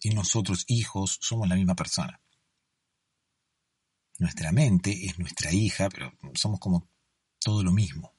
[0.00, 2.18] y nosotros hijos somos la misma persona.
[4.18, 6.88] Nuestra mente es nuestra hija, pero somos como
[7.38, 8.17] todo lo mismo.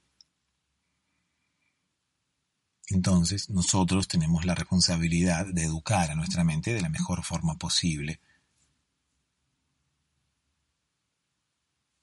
[2.89, 8.19] Entonces, nosotros tenemos la responsabilidad de educar a nuestra mente de la mejor forma posible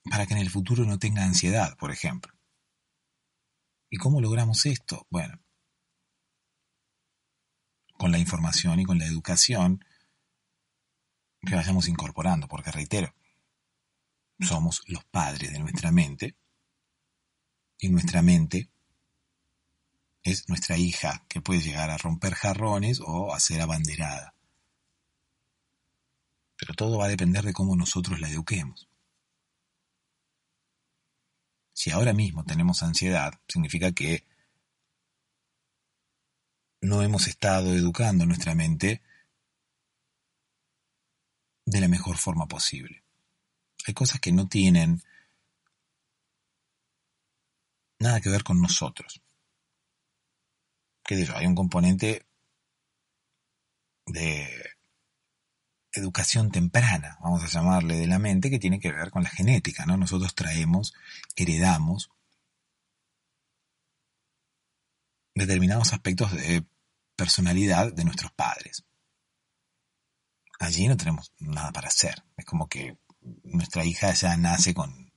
[0.08, 2.32] para que en el futuro no tenga ansiedad, por ejemplo.
[3.90, 5.06] ¿Y cómo logramos esto?
[5.10, 5.40] Bueno,
[7.94, 9.84] con la información y con la educación
[11.44, 13.14] que vayamos incorporando, porque reitero,
[14.40, 16.36] somos los padres de nuestra mente
[17.78, 18.70] y nuestra mente
[20.26, 24.34] es nuestra hija que puede llegar a romper jarrones o a ser abanderada.
[26.56, 28.88] Pero todo va a depender de cómo nosotros la eduquemos.
[31.72, 34.26] Si ahora mismo tenemos ansiedad, significa que
[36.80, 39.02] no hemos estado educando nuestra mente
[41.66, 43.04] de la mejor forma posible.
[43.86, 45.02] Hay cosas que no tienen
[47.98, 49.22] nada que ver con nosotros.
[51.06, 52.26] ¿Qué Hay un componente
[54.06, 54.48] de
[55.92, 59.86] educación temprana, vamos a llamarle, de la mente, que tiene que ver con la genética,
[59.86, 59.96] ¿no?
[59.96, 60.94] Nosotros traemos,
[61.36, 62.10] heredamos
[65.34, 66.66] determinados aspectos de
[67.14, 68.84] personalidad de nuestros padres.
[70.58, 72.24] Allí no tenemos nada para hacer.
[72.36, 72.98] Es como que
[73.44, 75.12] nuestra hija ya nace con,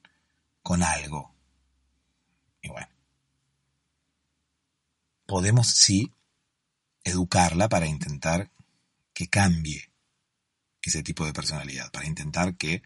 [0.61, 1.36] con algo.
[2.61, 2.99] Y bueno.
[5.30, 6.11] Podemos sí
[7.03, 8.49] educarla para intentar
[9.13, 9.91] que cambie
[10.82, 12.82] ese tipo de personalidad, para intentar que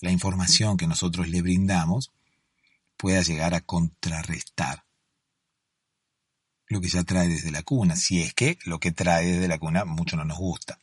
[0.00, 2.12] la información que nosotros le brindamos
[2.96, 4.84] pueda llegar a contrarrestar
[6.68, 9.58] lo que ya trae desde la cuna, si es que lo que trae desde la
[9.58, 10.78] cuna mucho no nos gusta.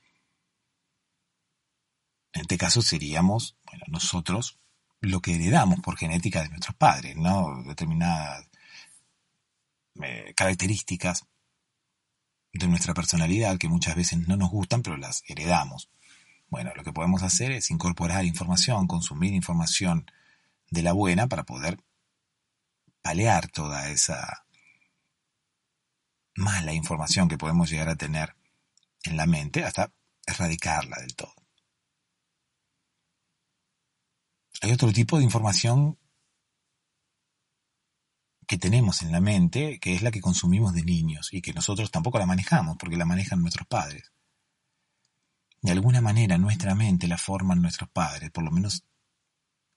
[2.34, 4.60] En este caso seríamos, bueno, nosotros
[5.00, 7.64] lo que heredamos por genética de nuestros padres, ¿no?
[7.64, 8.51] Determinadas
[10.02, 11.26] eh, características
[12.54, 15.90] de nuestra personalidad que muchas veces no nos gustan, pero las heredamos.
[16.50, 20.06] Bueno, lo que podemos hacer es incorporar información, consumir información
[20.70, 21.78] de la buena para poder
[23.02, 24.46] palear toda esa
[26.36, 28.36] mala información que podemos llegar a tener
[29.04, 29.92] en la mente hasta
[30.26, 31.34] erradicarla del todo.
[34.62, 35.98] Hay otro tipo de información
[38.52, 41.90] que tenemos en la mente, que es la que consumimos de niños y que nosotros
[41.90, 44.12] tampoco la manejamos porque la manejan nuestros padres.
[45.62, 48.84] De alguna manera nuestra mente la forman nuestros padres, por lo menos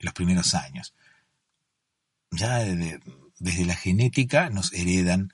[0.00, 0.92] los primeros años.
[2.32, 2.98] Ya desde,
[3.38, 5.32] desde la genética nos heredan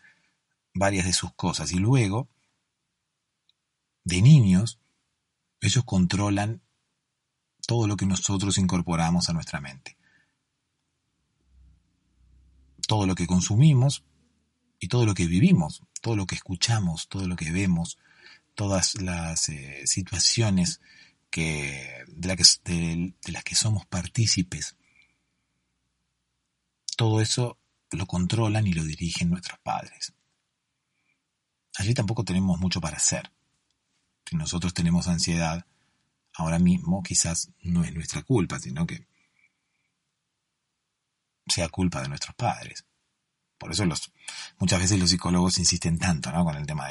[0.74, 2.28] varias de sus cosas y luego,
[4.04, 4.80] de niños,
[5.62, 6.60] ellos controlan
[7.66, 9.96] todo lo que nosotros incorporamos a nuestra mente.
[12.90, 14.02] Todo lo que consumimos
[14.80, 17.98] y todo lo que vivimos, todo lo que escuchamos, todo lo que vemos,
[18.56, 20.80] todas las eh, situaciones
[21.30, 24.76] de, de las que somos partícipes,
[26.96, 27.58] todo eso
[27.92, 30.12] lo controlan y lo dirigen nuestros padres.
[31.76, 33.30] Allí tampoco tenemos mucho para hacer.
[34.28, 35.64] Si nosotros tenemos ansiedad,
[36.34, 39.06] ahora mismo quizás no es nuestra culpa, sino que
[41.46, 42.84] sea culpa de nuestros padres.
[43.58, 44.12] Por eso los,
[44.58, 46.44] muchas veces los psicólogos insisten tanto ¿no?
[46.44, 46.88] con el tema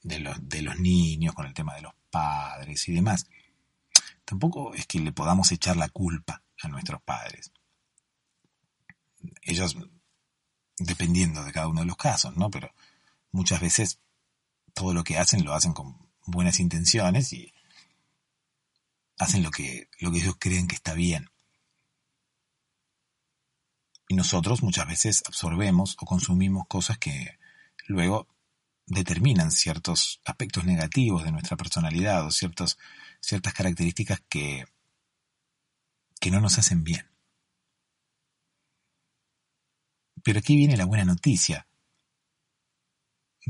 [0.00, 3.26] de, los, de los niños, con el tema de los padres y demás.
[4.24, 7.52] Tampoco es que le podamos echar la culpa a nuestros padres.
[9.42, 9.76] Ellos,
[10.78, 12.50] dependiendo de cada uno de los casos, ¿no?
[12.50, 12.72] Pero
[13.30, 13.98] muchas veces
[14.74, 17.52] todo lo que hacen lo hacen con buenas intenciones y
[19.18, 21.30] hacen lo que, lo que ellos creen que está bien.
[24.12, 27.38] Y nosotros muchas veces absorbemos o consumimos cosas que
[27.86, 28.28] luego
[28.84, 32.76] determinan ciertos aspectos negativos de nuestra personalidad o ciertas
[33.56, 34.66] características que,
[36.20, 37.10] que no nos hacen bien.
[40.22, 41.66] Pero aquí viene la buena noticia.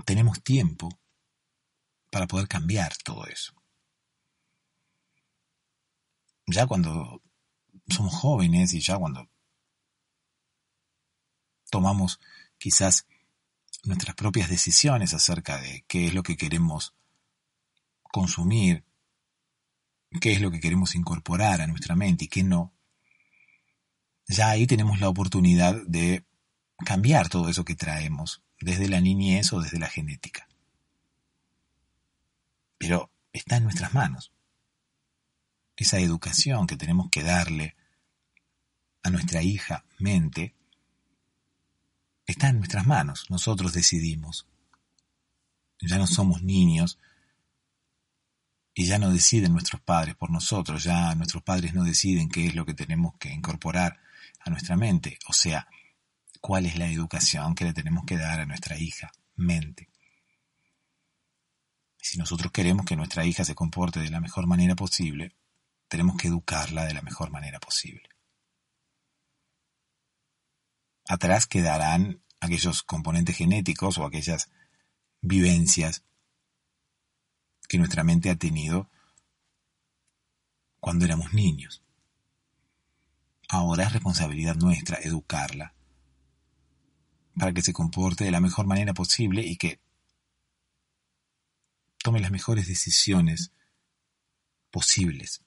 [0.05, 0.91] Tenemos tiempo
[2.09, 3.53] para poder cambiar todo eso
[6.47, 7.21] ya cuando
[7.89, 9.32] somos jóvenes y ya cuando
[11.73, 12.21] tomamos
[12.59, 13.07] quizás
[13.85, 16.95] nuestras propias decisiones acerca de qué es lo que queremos
[18.03, 18.85] consumir,
[20.21, 22.75] qué es lo que queremos incorporar a nuestra mente y qué no,
[24.29, 26.27] ya ahí tenemos la oportunidad de
[26.85, 30.47] cambiar todo eso que traemos, desde la niñez o desde la genética.
[32.77, 34.31] Pero está en nuestras manos
[35.77, 37.75] esa educación que tenemos que darle
[39.03, 40.55] a nuestra hija mente,
[42.33, 44.47] está en nuestras manos, nosotros decidimos.
[45.81, 46.99] Ya no somos niños
[48.75, 52.55] y ya no deciden nuestros padres por nosotros, ya nuestros padres no deciden qué es
[52.55, 54.01] lo que tenemos que incorporar
[54.41, 55.69] a nuestra mente, o sea,
[56.41, 59.89] cuál es la educación que le tenemos que dar a nuestra hija mente.
[61.99, 65.37] Si nosotros queremos que nuestra hija se comporte de la mejor manera posible,
[65.89, 68.09] tenemos que educarla de la mejor manera posible.
[71.07, 74.51] Atrás quedarán aquellos componentes genéticos o aquellas
[75.21, 76.03] vivencias
[77.69, 78.91] que nuestra mente ha tenido
[80.81, 81.85] cuando éramos niños.
[83.49, 85.73] Ahora es responsabilidad nuestra educarla
[87.39, 89.81] para que se comporte de la mejor manera posible y que
[92.03, 93.53] tome las mejores decisiones
[94.73, 95.45] posibles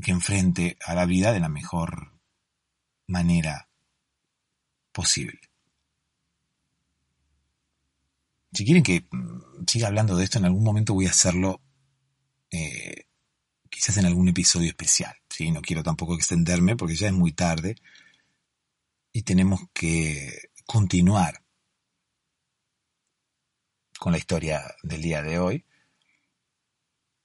[0.00, 2.12] que enfrente a la vida de la mejor
[3.08, 3.68] manera
[4.92, 5.49] posible.
[8.52, 11.60] Si quieren que mm, siga hablando de esto, en algún momento voy a hacerlo
[12.50, 13.06] eh,
[13.68, 15.14] quizás en algún episodio especial.
[15.28, 15.50] ¿sí?
[15.50, 17.76] No quiero tampoco extenderme porque ya es muy tarde
[19.12, 21.42] y tenemos que continuar
[23.98, 25.64] con la historia del día de hoy.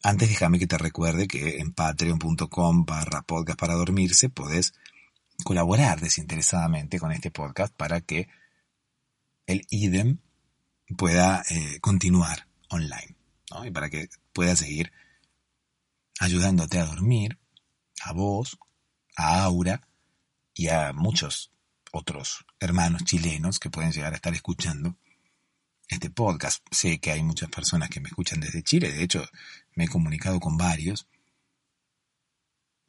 [0.04, 4.74] Antes déjame que te recuerde que en patreon.com barra podcast para dormirse podés
[5.44, 8.28] colaborar desinteresadamente con este podcast para que
[9.48, 10.20] el idem
[10.94, 13.16] pueda eh, continuar online
[13.64, 14.92] y para que pueda seguir
[16.20, 17.38] ayudándote a dormir,
[18.02, 18.58] a vos,
[19.16, 19.88] a Aura
[20.54, 21.52] y a muchos
[21.92, 24.98] otros hermanos chilenos que pueden llegar a estar escuchando
[25.88, 26.66] este podcast.
[26.72, 29.26] Sé que hay muchas personas que me escuchan desde Chile, de hecho
[29.76, 31.08] me he comunicado con varios.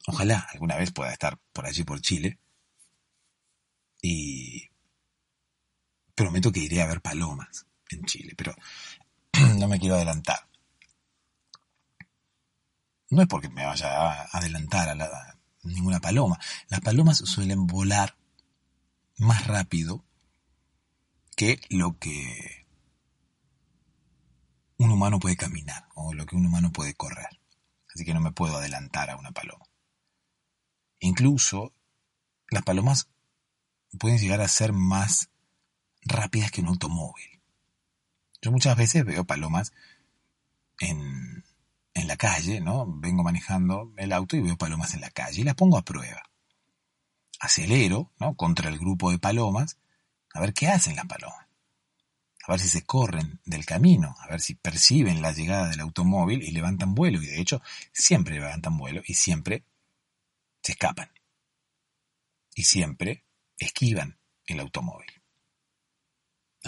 [0.07, 2.39] Ojalá alguna vez pueda estar por allí por Chile.
[4.01, 4.69] Y
[6.15, 8.55] prometo que iré a ver palomas en Chile, pero
[9.57, 10.47] no me quiero adelantar.
[13.09, 16.39] No es porque me vaya a adelantar a, ninguna paloma.
[16.69, 18.17] Las palomas suelen volar
[19.17, 20.03] más rápido
[21.35, 22.65] que lo que
[24.77, 27.39] un humano puede caminar o lo que un humano puede correr.
[27.93, 29.65] Así que no me puedo adelantar a una paloma.
[30.99, 31.73] Incluso
[32.49, 33.09] las palomas
[33.97, 35.29] pueden llegar a ser más
[36.01, 37.36] rápidas que un automóvil.
[38.41, 39.73] Yo muchas veces veo palomas
[40.79, 41.43] en,
[41.93, 42.85] en la calle, ¿no?
[42.87, 46.23] Vengo manejando el auto y veo palomas en la calle y las pongo a prueba.
[47.39, 48.35] Acelero, ¿no?
[48.35, 49.77] Contra el grupo de palomas,
[50.33, 51.47] a ver qué hacen las palomas.
[52.47, 56.43] A ver si se corren del camino, a ver si perciben la llegada del automóvil
[56.43, 57.21] y levantan vuelo.
[57.21, 57.61] Y de hecho,
[57.91, 59.65] siempre levantan vuelo y siempre
[60.61, 61.11] se escapan.
[62.55, 63.25] Y siempre
[63.57, 65.16] esquivan el automóvil.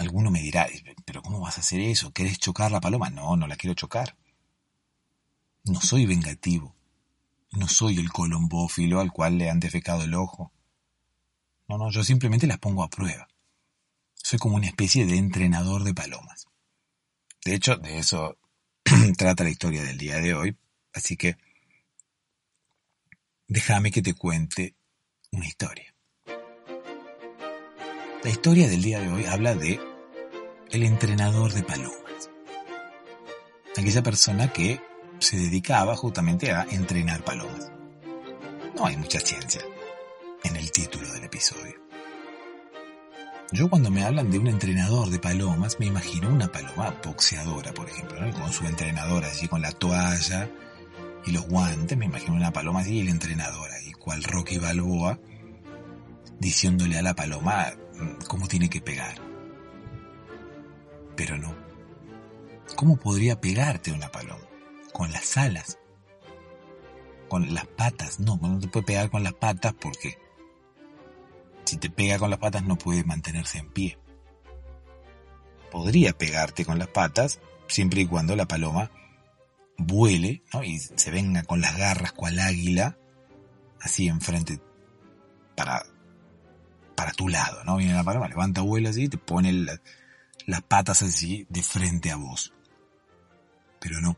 [0.00, 0.66] Alguno me dirá,
[1.04, 2.10] pero ¿cómo vas a hacer eso?
[2.14, 3.10] ¿Querés chocar la paloma?
[3.10, 4.16] No, no la quiero chocar.
[5.64, 6.74] No soy vengativo.
[7.52, 10.52] No soy el colombófilo al cual le han defecado el ojo.
[11.68, 13.28] No, no, yo simplemente las pongo a prueba.
[14.14, 16.46] Soy como una especie de entrenador de palomas.
[17.44, 18.38] De hecho, de eso
[19.18, 20.56] trata la historia del día de hoy.
[20.94, 21.36] Así que
[23.48, 24.76] déjame que te cuente
[25.30, 25.94] una historia.
[28.24, 29.89] La historia del día de hoy habla de
[30.70, 32.30] el entrenador de palomas.
[33.76, 34.80] Aquella persona que
[35.18, 37.70] se dedicaba justamente a entrenar palomas.
[38.76, 39.62] No hay mucha ciencia
[40.44, 41.74] en el título del episodio.
[43.52, 47.88] Yo cuando me hablan de un entrenador de palomas, me imagino una paloma boxeadora, por
[47.88, 50.48] ejemplo, con su entrenador allí con la toalla
[51.26, 55.18] y los guantes, me imagino una paloma así y el entrenador ahí, cual Rocky Balboa,
[56.38, 59.29] diciéndole a la paloma mm, cómo tiene que pegar.
[61.20, 61.54] Pero no.
[62.76, 64.40] ¿Cómo podría pegarte una paloma?
[64.90, 65.78] Con las alas.
[67.28, 68.20] Con las patas.
[68.20, 70.16] No, no te puede pegar con las patas porque
[71.66, 73.98] si te pega con las patas no puede mantenerse en pie.
[75.70, 78.90] Podría pegarte con las patas siempre y cuando la paloma
[79.76, 82.96] vuele y se venga con las garras cual águila
[83.78, 84.58] así enfrente
[85.54, 85.84] para,
[86.94, 87.76] para tu lado, ¿no?
[87.76, 89.52] Viene la paloma, levanta vuelo así te pone
[90.50, 92.52] las patas así de frente a vos.
[93.80, 94.16] Pero no.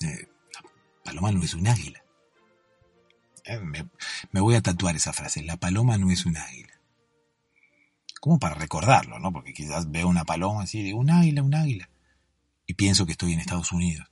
[0.00, 0.62] Eh, la
[1.04, 2.02] paloma no es un águila.
[3.44, 5.42] Eh, me, voy a tatuar esa frase.
[5.42, 6.72] La paloma no es un águila.
[8.18, 9.30] Como para recordarlo, ¿no?
[9.30, 11.90] Porque quizás veo una paloma así de un águila, un águila.
[12.66, 14.08] Y pienso que estoy en Estados Unidos.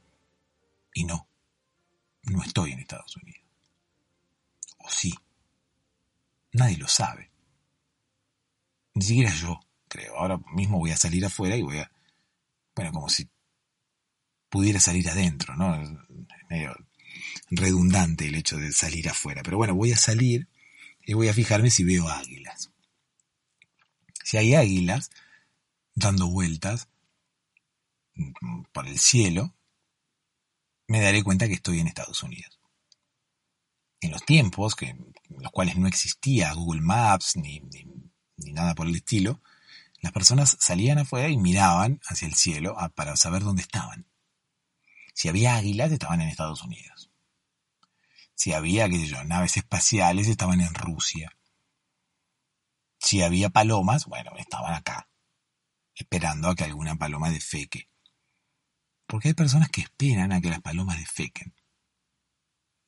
[0.93, 1.27] Y no.
[2.25, 3.43] No estoy en Estados Unidos.
[4.79, 5.15] O sí.
[6.53, 7.31] Nadie lo sabe.
[8.95, 9.61] Ni siquiera yo,
[10.17, 11.91] Ahora mismo voy a salir afuera y voy a...
[12.75, 13.29] Bueno, como si
[14.49, 15.75] pudiera salir adentro, ¿no?
[15.81, 15.91] Es
[16.49, 16.77] medio
[17.51, 19.43] redundante el hecho de salir afuera.
[19.43, 20.49] Pero bueno, voy a salir
[21.05, 22.71] y voy a fijarme si veo águilas.
[24.25, 25.11] Si hay águilas
[25.95, 26.89] dando vueltas
[28.73, 29.55] por el cielo,
[30.89, 32.59] me daré cuenta que estoy en Estados Unidos.
[34.01, 37.61] En los tiempos que, en los cuales no existía Google Maps ni,
[38.37, 39.41] ni nada por el estilo,
[40.01, 44.07] las personas salían afuera y miraban hacia el cielo para saber dónde estaban.
[45.15, 47.11] Si había águilas, estaban en Estados Unidos
[48.37, 51.33] si había, qué sé yo, naves espaciales, estaban en Rusia.
[52.99, 55.09] Si había palomas, bueno, estaban acá,
[55.95, 57.89] esperando a que alguna paloma defeque.
[59.07, 61.55] Porque hay personas que esperan a que las palomas defequen.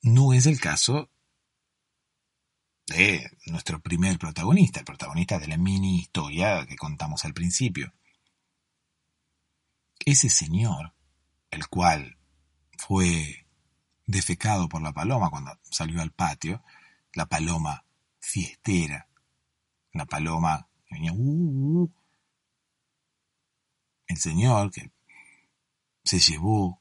[0.03, 1.11] No es el caso
[2.89, 7.93] de nuestro primer protagonista, el protagonista de la mini historia que contamos al principio.
[10.05, 10.95] Ese señor,
[11.51, 12.17] el cual
[12.79, 13.47] fue
[14.07, 16.63] defecado por la paloma cuando salió al patio,
[17.13, 17.85] la paloma
[18.21, 19.09] fiestera,
[19.93, 21.93] la paloma que venía, uh, uh, uh".
[24.07, 24.91] el Señor que
[26.05, 26.81] se llevó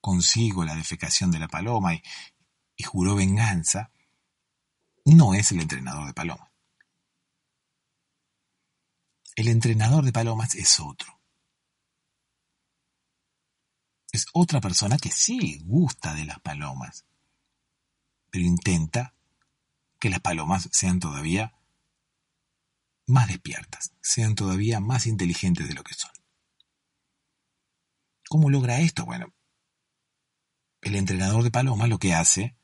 [0.00, 2.02] consigo la defecación de la paloma y,
[2.76, 3.92] y juró venganza,
[5.04, 6.50] no es el entrenador de palomas.
[9.36, 11.20] El entrenador de palomas es otro
[14.12, 17.04] es otra persona que sí gusta de las palomas,
[18.30, 19.14] pero intenta
[19.98, 21.54] que las palomas sean todavía
[23.06, 26.10] más despiertas, sean todavía más inteligentes de lo que son.
[28.28, 29.04] ¿Cómo logra esto?
[29.04, 29.32] Bueno,
[30.82, 32.56] el entrenador de palomas lo que hace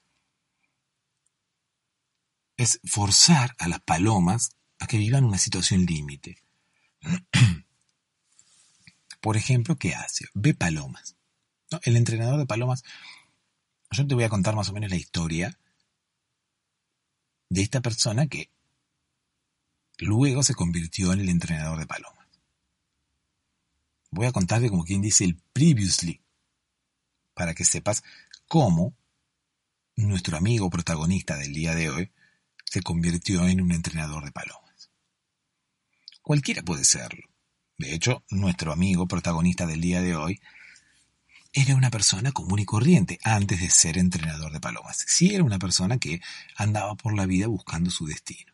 [2.56, 6.42] es forzar a las palomas a que vivan una situación límite.
[9.20, 10.26] Por ejemplo, ¿qué hace?
[10.34, 11.16] Ve palomas.
[11.82, 12.84] El entrenador de palomas,
[13.90, 15.58] yo te voy a contar más o menos la historia
[17.48, 18.50] de esta persona que
[19.98, 22.26] luego se convirtió en el entrenador de palomas.
[24.10, 26.22] Voy a contarte como quien dice el previously,
[27.34, 28.02] para que sepas
[28.46, 28.94] cómo
[29.96, 32.12] nuestro amigo protagonista del día de hoy
[32.70, 34.90] se convirtió en un entrenador de palomas.
[36.22, 37.28] Cualquiera puede serlo.
[37.78, 40.40] De hecho, nuestro amigo protagonista del día de hoy
[41.52, 45.04] era una persona común y corriente antes de ser entrenador de palomas.
[45.06, 46.20] Sí era una persona que
[46.56, 48.52] andaba por la vida buscando su destino.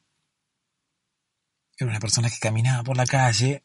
[1.76, 3.64] Era una persona que caminaba por la calle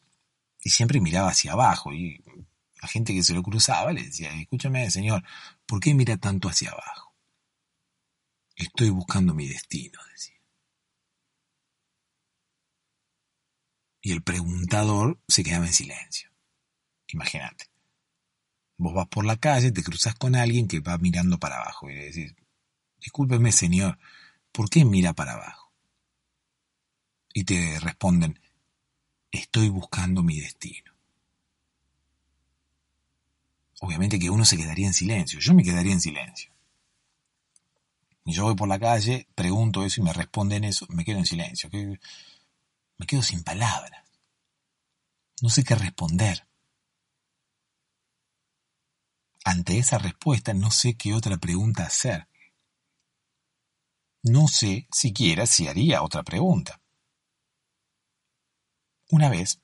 [0.62, 2.20] y siempre miraba hacia abajo y
[2.80, 5.22] la gente que se lo cruzaba le decía, escúchame señor,
[5.66, 7.14] ¿por qué mira tanto hacia abajo?
[8.56, 10.37] Estoy buscando mi destino, decía.
[14.00, 16.30] Y el preguntador se quedaba en silencio.
[17.08, 17.66] Imagínate.
[18.76, 21.94] Vos vas por la calle, te cruzas con alguien que va mirando para abajo y
[21.94, 22.34] le decís,
[23.00, 23.98] discúlpeme señor,
[24.52, 25.72] ¿por qué mira para abajo?
[27.34, 28.38] Y te responden,
[29.32, 30.92] estoy buscando mi destino.
[33.80, 36.52] Obviamente que uno se quedaría en silencio, yo me quedaría en silencio.
[38.24, 41.26] Y yo voy por la calle, pregunto eso y me responden eso, me quedo en
[41.26, 41.70] silencio.
[42.98, 44.04] Me quedo sin palabras.
[45.40, 46.48] No sé qué responder.
[49.44, 52.28] Ante esa respuesta no sé qué otra pregunta hacer.
[54.24, 56.82] No sé siquiera si haría otra pregunta.
[59.10, 59.62] Una vez,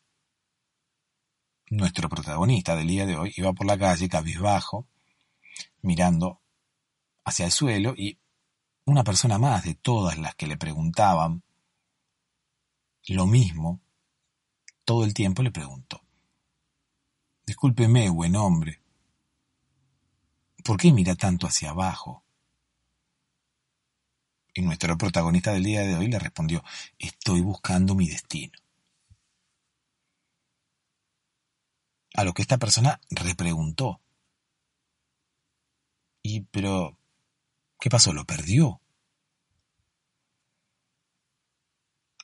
[1.71, 4.89] nuestro protagonista del día de hoy iba por la calle cabizbajo,
[5.83, 6.41] mirando
[7.25, 8.19] hacia el suelo y
[8.87, 11.43] una persona más de todas las que le preguntaban
[13.09, 13.81] lo mismo
[14.85, 16.03] todo el tiempo le preguntó.
[17.47, 18.85] Discúlpeme, buen hombre,
[20.65, 22.25] ¿Por qué mira tanto hacia abajo?
[24.55, 26.65] Y nuestro protagonista del día de hoy le respondió,
[26.99, 28.59] estoy buscando mi destino.
[32.15, 34.01] A lo que esta persona repreguntó.
[36.23, 36.97] Y, pero,
[37.79, 38.15] ¿qué pasó?
[38.15, 38.81] ¿Lo perdió?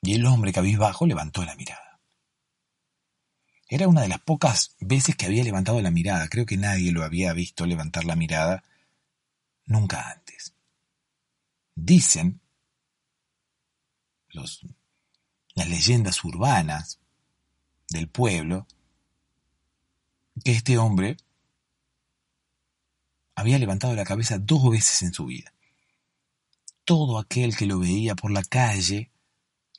[0.02, 2.00] Y el hombre cabizbajo levantó la mirada.
[3.68, 6.28] Era una de las pocas veces que había levantado la mirada.
[6.28, 8.64] Creo que nadie lo había visto levantar la mirada
[9.66, 10.54] nunca antes.
[11.76, 12.40] Dicen
[14.30, 14.66] los,
[15.54, 16.98] las leyendas urbanas
[17.88, 18.66] del pueblo
[20.44, 21.16] que este hombre
[23.34, 25.52] había levantado la cabeza dos veces en su vida.
[26.84, 29.10] Todo aquel que lo veía por la calle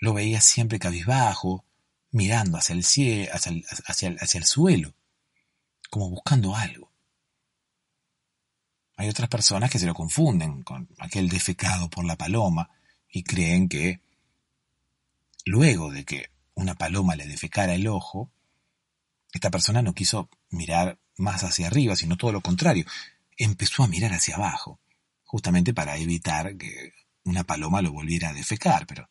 [0.02, 1.64] lo veía siempre cabizbajo,
[2.10, 4.94] mirando hacia el, cielo, hacia el, hacia el suelo,
[5.90, 6.92] como buscando algo.
[8.98, 12.70] Hay otras personas que se lo confunden con aquel defecado por la paloma
[13.10, 14.02] y creen que
[15.46, 18.32] luego de que una paloma le defecara el ojo,
[19.32, 22.86] esta persona no quiso mirar más hacia arriba, sino todo lo contrario,
[23.38, 24.80] empezó a mirar hacia abajo,
[25.24, 26.92] justamente para evitar que
[27.24, 29.08] una paloma lo volviera a defecar, pero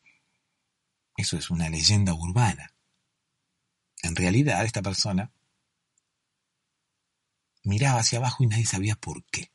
[1.17, 2.75] eso es una leyenda urbana.
[4.03, 5.33] En realidad, esta persona
[7.63, 9.51] miraba hacia abajo y nadie sabía por qué.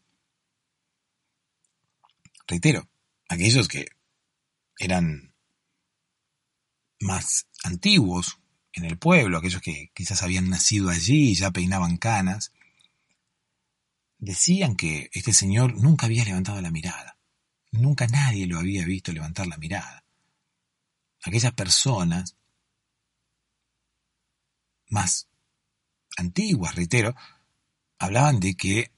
[2.48, 2.88] Reitero,
[3.28, 3.88] aquellos que
[4.78, 5.34] eran
[7.00, 8.40] más antiguos
[8.74, 12.52] en el pueblo, aquellos que quizás habían nacido allí y ya peinaban canas,
[14.18, 17.18] decían que este señor nunca había levantado la mirada.
[17.72, 20.05] Nunca nadie lo había visto levantar la mirada.
[21.26, 22.38] Aquellas personas
[24.90, 25.28] más
[26.18, 27.16] antiguas, reitero,
[27.98, 28.92] hablaban de que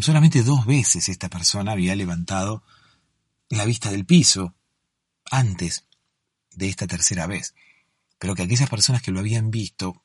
[0.00, 2.62] solamente dos veces esta persona había levantado
[3.48, 4.54] la vista del piso
[5.30, 5.84] antes
[6.52, 7.56] de esta tercera vez,
[8.18, 10.04] pero que aquellas personas que lo habían visto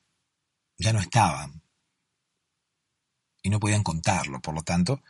[0.79, 1.61] ya no estaban
[3.43, 5.03] y no podían contarlo, por lo tanto,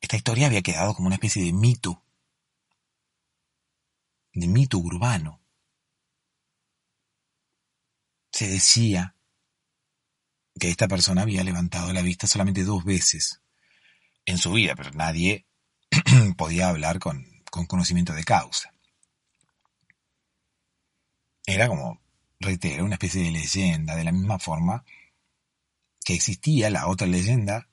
[0.00, 2.02] esta historia había quedado como una especie de mito,
[4.34, 5.40] de mito urbano
[8.32, 9.14] se decía
[10.58, 13.42] que esta persona había levantado la vista solamente dos veces
[14.24, 15.46] en su vida, pero nadie
[16.36, 18.72] podía hablar con, con conocimiento de causa.
[21.44, 22.00] era como,
[22.40, 24.84] reitero, una especie de leyenda, de la misma forma
[26.04, 27.68] que existía la otra leyenda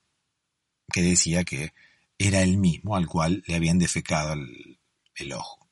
[0.91, 1.73] que decía que
[2.17, 4.79] era el mismo al cual le habían defecado el,
[5.15, 5.68] el ojo.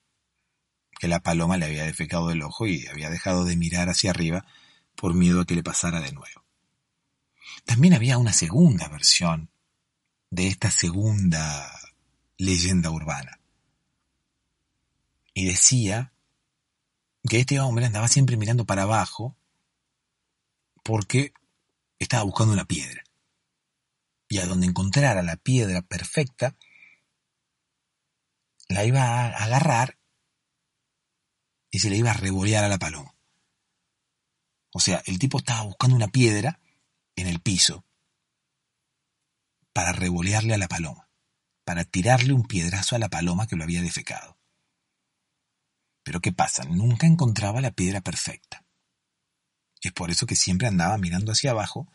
[0.99, 4.45] Que la paloma le había defecado el ojo y había dejado de mirar hacia arriba
[4.95, 6.43] por miedo a que le pasara de nuevo.
[7.65, 9.49] También había una segunda versión
[10.29, 11.71] de esta segunda
[12.37, 13.39] leyenda urbana.
[15.33, 16.13] Y decía
[17.27, 19.35] que este hombre andaba siempre mirando para abajo
[20.83, 21.33] porque
[21.99, 23.03] estaba buscando una piedra.
[24.29, 26.55] Y a donde encontrara la piedra perfecta,
[28.67, 29.96] la iba a agarrar
[31.78, 33.13] y se le iba a revolear a la paloma.
[34.73, 36.59] O sea, el tipo estaba buscando una piedra
[37.15, 37.86] en el piso
[39.73, 41.07] para revolearle a la paloma,
[41.65, 44.39] para tirarle un piedrazo a la paloma que lo había defecado.
[46.01, 46.63] Pero ¿qué pasa?
[46.63, 48.65] Nunca encontraba la piedra perfecta.
[49.80, 51.88] Es por eso que siempre andaba mirando hacia abajo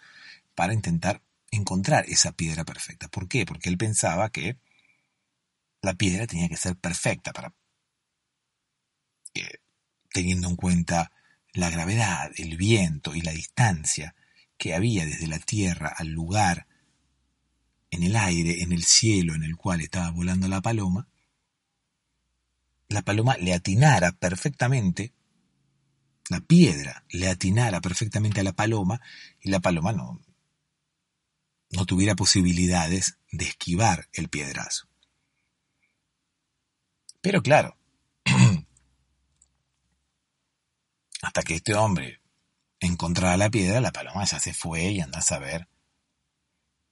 [0.55, 3.09] para intentar encontrar esa piedra perfecta.
[3.09, 3.45] ¿Por qué?
[3.45, 4.61] Porque él pensaba que
[5.81, 7.53] la piedra tenía que ser perfecta para...
[10.13, 11.13] teniendo en cuenta
[11.53, 14.15] la gravedad, el viento y la distancia
[14.57, 16.67] que había desde la tierra al lugar,
[17.91, 21.09] en el aire, en el cielo en el cual estaba volando la paloma,
[22.89, 25.13] la paloma le atinara perfectamente
[26.29, 29.01] la piedra le atinara perfectamente a la paloma
[29.41, 30.21] y la paloma no,
[31.71, 34.89] no tuviera posibilidades de esquivar el piedrazo.
[37.21, 37.77] Pero claro,
[41.23, 42.21] hasta que este hombre
[42.81, 45.69] encontrara la piedra, la paloma ya se fue y anda a saber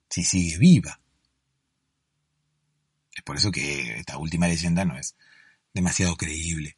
[0.08, 1.00] si sigue viva.
[3.12, 5.16] Es por eso que esta última leyenda no es
[5.74, 6.76] demasiado creíble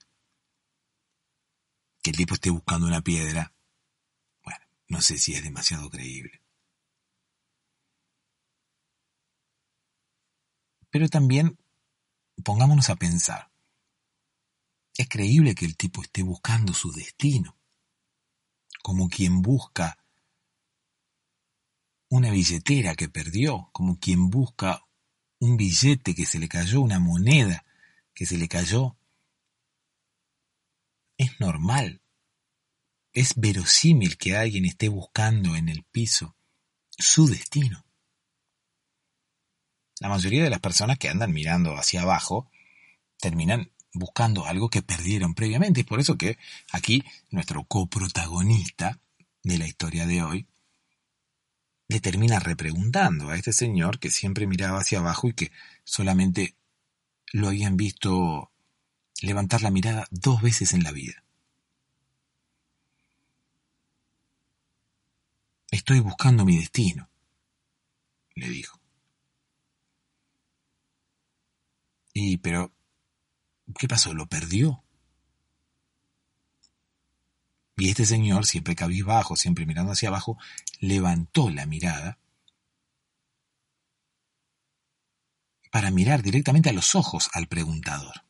[2.03, 3.55] que el tipo esté buscando una piedra,
[4.43, 6.43] bueno, no sé si es demasiado creíble.
[10.91, 11.57] Pero también
[12.43, 13.52] pongámonos a pensar,
[14.97, 17.59] es creíble que el tipo esté buscando su destino,
[18.83, 19.99] como quien busca
[22.09, 24.85] una billetera que perdió, como quien busca
[25.39, 27.65] un billete que se le cayó, una moneda
[28.15, 28.97] que se le cayó
[31.17, 32.03] es normal.
[33.13, 36.37] Es verosímil que alguien esté buscando en el piso
[36.91, 37.85] su destino.
[40.01, 42.51] La mayoría de las personas que andan mirando hacia abajo
[43.19, 45.81] terminan buscando algo que perdieron previamente.
[45.81, 46.39] Es por eso que
[46.73, 48.99] aquí nuestro coprotagonista
[49.43, 50.47] de la historia de hoy
[51.89, 55.53] le termina repreguntando a este señor que siempre miraba hacia abajo y que
[55.85, 56.55] solamente
[57.33, 58.51] lo habían visto
[59.21, 61.23] levantar la mirada dos veces en la vida.
[65.71, 67.09] Estoy buscando mi destino,
[68.35, 68.79] le dijo.
[72.13, 72.73] Y, pero,
[73.79, 74.15] ¿qué pasó?
[74.15, 74.83] ¿Lo perdió?
[77.77, 80.39] Y este señor, siempre cabizbajo, siempre mirando hacia abajo,
[80.79, 82.19] levantó la mirada
[85.71, 88.25] para mirar directamente a los ojos al preguntador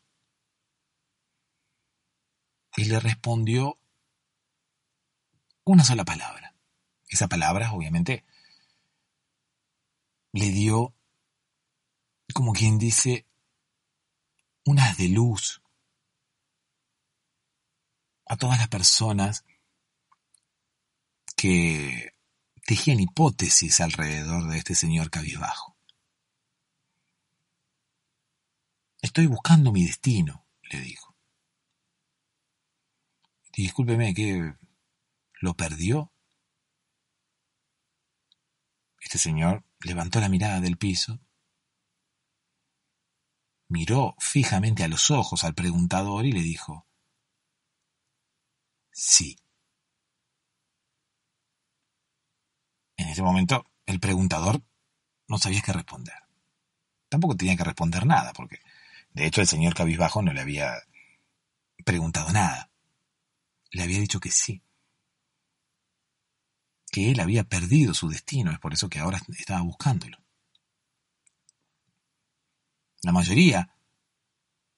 [2.76, 3.78] y le respondió
[5.64, 6.54] una sola palabra.
[7.08, 8.24] Esa palabra, obviamente,
[10.32, 10.94] le dio,
[12.32, 13.26] como quien dice,
[14.64, 15.62] unas de luz
[18.26, 19.44] a todas las personas
[21.36, 22.14] que
[22.66, 25.76] tejían hipótesis alrededor de este señor cabizbajo.
[29.00, 31.16] Estoy buscando mi destino, le dijo.
[33.52, 34.54] Discúlpeme, ¿que
[35.40, 36.12] lo perdió?
[39.00, 41.20] Este señor levantó la mirada del piso,
[43.72, 46.86] miró fijamente a los ojos al preguntador y le dijo,
[48.92, 49.36] sí.
[52.96, 54.62] En ese momento, el preguntador
[55.28, 56.14] no sabía qué responder.
[57.08, 58.60] Tampoco tenía que responder nada, porque
[59.12, 60.74] de hecho el señor cabizbajo no le había
[61.84, 62.72] preguntado nada
[63.72, 64.62] le había dicho que sí,
[66.90, 70.21] que él había perdido su destino, es por eso que ahora estaba buscándolo.
[73.02, 73.74] La mayoría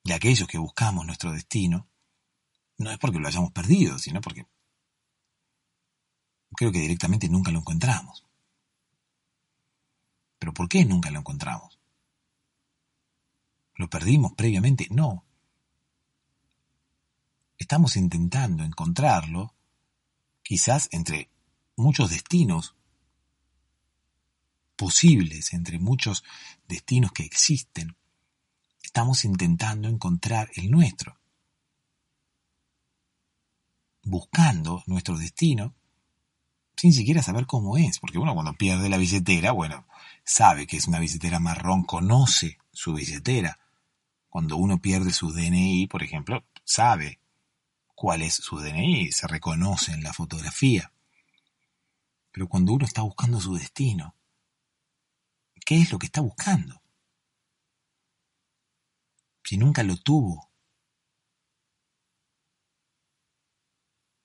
[0.02, 1.88] de aquellos que buscamos nuestro destino
[2.78, 4.46] no es porque lo hayamos perdido, sino porque
[6.56, 8.24] creo que directamente nunca lo encontramos.
[10.38, 11.78] ¿Pero por qué nunca lo encontramos?
[13.76, 14.88] ¿Lo perdimos previamente?
[14.90, 15.24] No
[17.58, 19.54] estamos intentando encontrarlo,
[20.42, 21.30] quizás entre
[21.76, 22.74] muchos destinos
[24.76, 26.24] posibles, entre muchos
[26.68, 27.96] destinos que existen,
[28.84, 31.18] estamos intentando encontrar el nuestro,
[34.02, 35.74] buscando nuestro destino
[36.76, 39.86] sin siquiera saber cómo es, porque uno cuando pierde la billetera, bueno,
[40.22, 43.58] sabe que es una billetera marrón, conoce su billetera.
[44.28, 47.20] Cuando uno pierde su DNI, por ejemplo, sabe
[47.94, 50.92] cuál es su DNI, se reconoce en la fotografía.
[52.32, 54.14] Pero cuando uno está buscando su destino,
[55.64, 56.83] ¿qué es lo que está buscando?
[59.44, 60.50] Si nunca lo tuvo.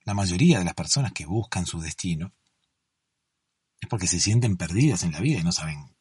[0.04, 2.34] La mayoría de las personas que buscan su destino
[3.80, 5.96] es porque se sienten perdidas en la vida y no saben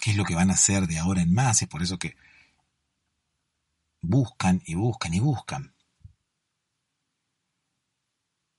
[0.00, 1.62] qué es lo que van a hacer de ahora en más.
[1.62, 2.16] Es por eso que
[4.00, 5.74] buscan y buscan y buscan.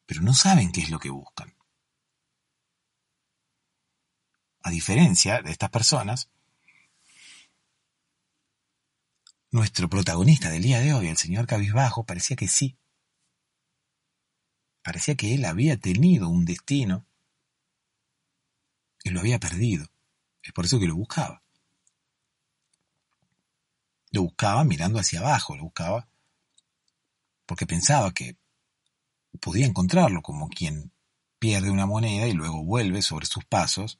[0.05, 1.55] Pero no saben qué es lo que buscan.
[4.61, 6.29] A diferencia de estas personas,
[9.53, 12.75] nuestro protagonista del día de hoy, el señor Cabizbajo, parecía que sí.
[14.81, 17.05] Parecía que él había tenido un destino
[19.03, 19.85] y lo había perdido.
[20.41, 21.43] Es por eso que lo buscaba.
[24.09, 26.09] Lo buscaba mirando hacia abajo, lo buscaba
[27.45, 28.35] porque pensaba que
[29.39, 30.91] podía encontrarlo como quien
[31.37, 33.99] pierde una moneda y luego vuelve sobre sus pasos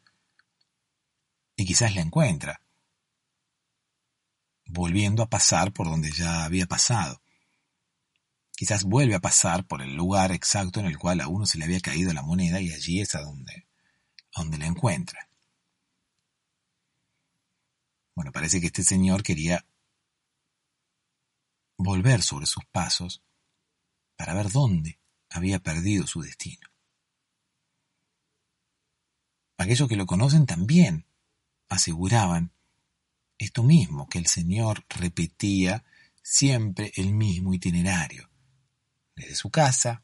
[1.56, 2.63] y quizás la encuentra,
[4.66, 7.22] volviendo a pasar por donde ya había pasado.
[8.56, 11.66] Quizás vuelve a pasar por el lugar exacto en el cual a uno se le
[11.66, 13.66] había caído la moneda y allí es a donde
[14.58, 15.30] la encuentra.
[18.16, 19.66] Bueno, parece que este señor quería
[21.78, 23.24] volver sobre sus pasos
[24.16, 25.00] para ver dónde
[25.30, 26.68] había perdido su destino.
[29.58, 31.08] Aquellos que lo conocen también
[31.70, 32.54] aseguraban
[33.44, 35.84] esto mismo, que el Señor repetía
[36.22, 38.30] siempre el mismo itinerario,
[39.16, 40.02] desde su casa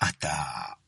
[0.00, 0.78] hasta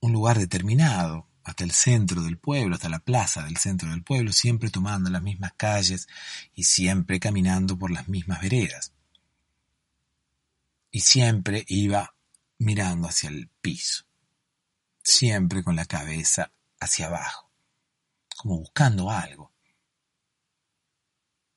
[0.00, 4.32] un lugar determinado, hasta el centro del pueblo, hasta la plaza del centro del pueblo,
[4.32, 6.08] siempre tomando las mismas calles
[6.54, 8.92] y siempre caminando por las mismas veredas.
[10.90, 12.14] Y siempre iba
[12.58, 14.04] mirando hacia el piso,
[15.02, 16.50] siempre con la cabeza
[16.80, 17.43] hacia abajo,
[18.44, 19.50] como buscando algo.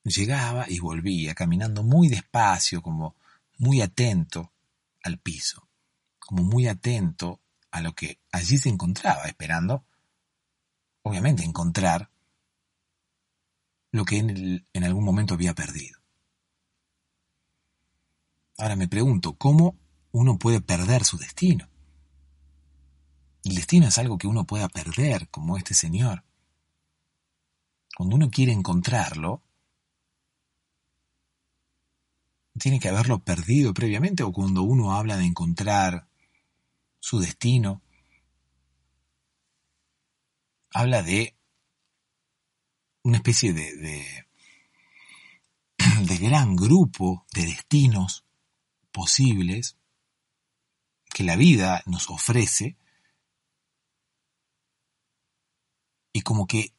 [0.04, 3.14] Llegaba y volvía, caminando muy despacio, como
[3.58, 4.54] muy atento
[5.02, 5.68] al piso,
[6.18, 9.84] como muy atento a lo que allí se encontraba, esperando,
[11.02, 12.10] obviamente, encontrar
[13.90, 16.00] lo que en, en algún momento había perdido.
[18.56, 19.76] Ahora me pregunto, ¿cómo
[20.10, 21.68] uno puede perder su destino?
[23.44, 26.24] El destino es algo que uno pueda perder, como este señor.
[27.96, 29.42] Cuando uno quiere encontrarlo,
[32.58, 36.08] tiene que haberlo perdido previamente o cuando uno habla de encontrar
[37.00, 37.82] su destino.
[40.70, 41.36] Habla de
[43.02, 44.26] una especie de, de,
[46.06, 48.24] de gran grupo de destinos
[48.92, 49.76] posibles
[51.14, 52.76] que la vida nos ofrece
[56.12, 56.74] y como que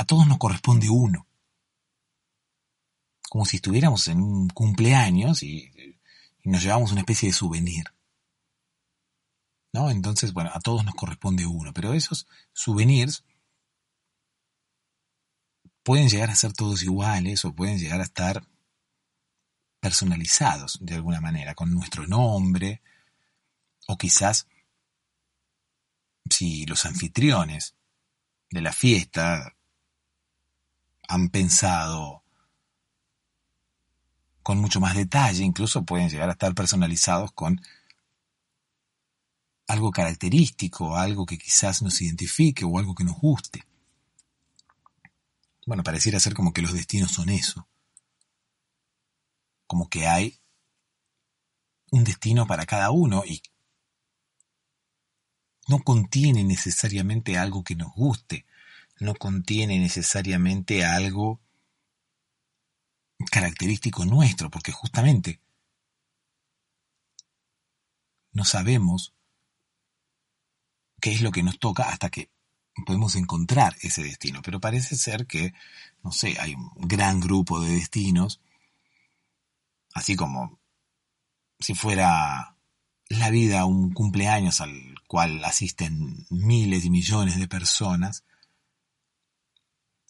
[0.00, 1.26] a todos nos corresponde uno.
[3.28, 5.70] Como si estuviéramos en un cumpleaños y
[6.42, 7.84] nos llevamos una especie de souvenir.
[9.74, 9.90] ¿No?
[9.90, 13.24] Entonces, bueno, a todos nos corresponde uno, pero esos souvenirs
[15.82, 18.42] pueden llegar a ser todos iguales o pueden llegar a estar
[19.80, 22.80] personalizados de alguna manera, con nuestro nombre,
[23.86, 24.48] o quizás
[26.28, 27.74] si los anfitriones
[28.50, 29.56] de la fiesta
[31.10, 32.22] han pensado
[34.44, 37.60] con mucho más detalle, incluso pueden llegar a estar personalizados con
[39.66, 43.64] algo característico, algo que quizás nos identifique o algo que nos guste.
[45.66, 47.66] Bueno, pareciera ser como que los destinos son eso.
[49.66, 50.40] Como que hay
[51.90, 53.42] un destino para cada uno y
[55.68, 58.46] no contiene necesariamente algo que nos guste,
[59.00, 61.40] no contiene necesariamente algo
[63.30, 65.40] característico nuestro, porque justamente
[68.32, 69.14] no sabemos
[71.00, 72.30] qué es lo que nos toca hasta que
[72.86, 75.52] podemos encontrar ese destino, pero parece ser que,
[76.02, 78.40] no sé, hay un gran grupo de destinos,
[79.94, 80.58] así como
[81.58, 82.56] si fuera
[83.08, 88.24] la vida un cumpleaños al cual asisten miles y millones de personas,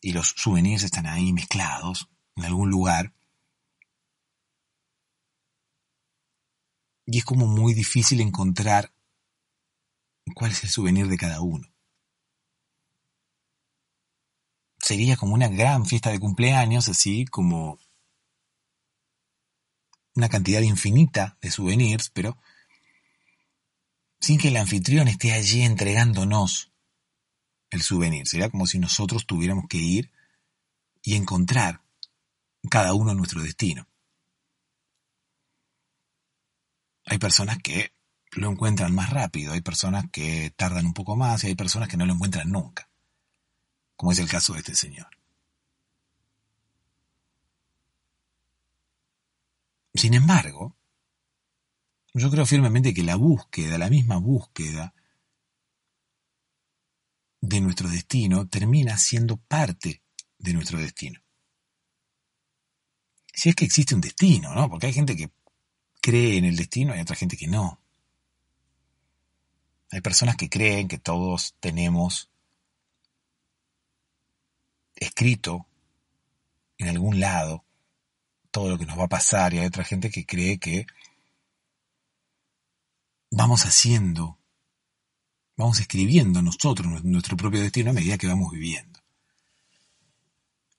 [0.00, 3.14] y los souvenirs están ahí mezclados en algún lugar,
[7.06, 8.94] y es como muy difícil encontrar
[10.34, 11.66] cuál es el souvenir de cada uno.
[14.78, 17.78] Sería como una gran fiesta de cumpleaños, así como
[20.14, 22.38] una cantidad infinita de souvenirs, pero
[24.20, 26.69] sin que el anfitrión esté allí entregándonos
[27.70, 28.26] el souvenir.
[28.26, 30.10] Sería como si nosotros tuviéramos que ir
[31.02, 31.82] y encontrar
[32.68, 33.88] cada uno nuestro destino.
[37.06, 37.94] Hay personas que
[38.32, 41.96] lo encuentran más rápido, hay personas que tardan un poco más y hay personas que
[41.96, 42.88] no lo encuentran nunca,
[43.96, 45.08] como es el caso de este señor.
[49.94, 50.76] Sin embargo,
[52.14, 54.94] yo creo firmemente que la búsqueda, la misma búsqueda
[57.40, 60.02] de nuestro destino termina siendo parte
[60.38, 61.20] de nuestro destino.
[63.32, 64.68] Si es que existe un destino, ¿no?
[64.68, 65.30] Porque hay gente que
[66.00, 67.80] cree en el destino y otra gente que no.
[69.90, 72.30] Hay personas que creen que todos tenemos
[74.94, 75.66] escrito
[76.78, 77.64] en algún lado
[78.50, 80.86] todo lo que nos va a pasar y hay otra gente que cree que
[83.30, 84.38] vamos haciendo,
[85.60, 88.98] vamos escribiendo nosotros nuestro propio destino a medida que vamos viviendo.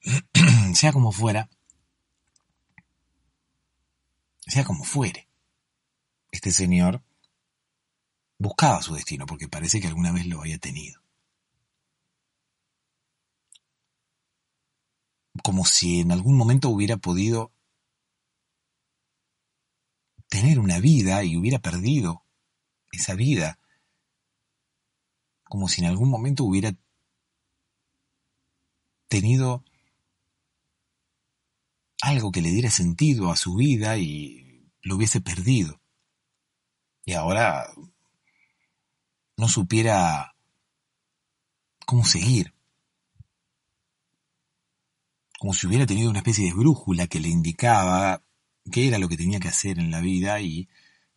[0.74, 1.50] sea como fuera,
[4.48, 5.30] sea como fuere,
[6.32, 7.04] este señor
[8.40, 11.00] buscaba su destino porque parece que alguna vez lo había tenido.
[15.44, 17.52] Como si en algún momento hubiera podido
[20.28, 22.26] tener una vida y hubiera perdido
[22.92, 23.61] esa vida.
[25.52, 26.74] Como si en algún momento hubiera
[29.10, 29.66] tenido
[32.02, 35.82] algo que le diera sentido a su vida y lo hubiese perdido.
[37.04, 37.70] Y ahora
[39.36, 40.38] no supiera
[41.86, 42.54] cómo seguir.
[45.38, 48.24] Como si hubiera tenido una especie de brújula que le indicaba
[48.72, 50.70] qué era lo que tenía que hacer en la vida y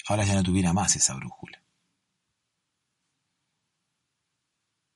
[0.08, 1.63] ahora ya no tuviera más esa brújula.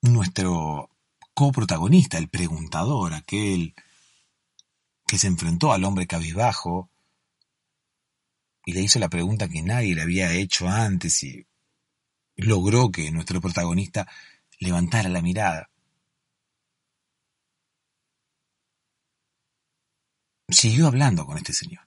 [0.03, 0.91] Nuestro
[1.35, 3.75] coprotagonista, el preguntador, aquel
[5.07, 6.91] que se enfrentó al hombre cabizbajo
[8.65, 11.47] y le hizo la pregunta que nadie le había hecho antes y
[12.37, 14.07] logró que nuestro protagonista
[14.59, 15.71] levantara la mirada.
[20.51, 21.87] Siguió hablando con este señor.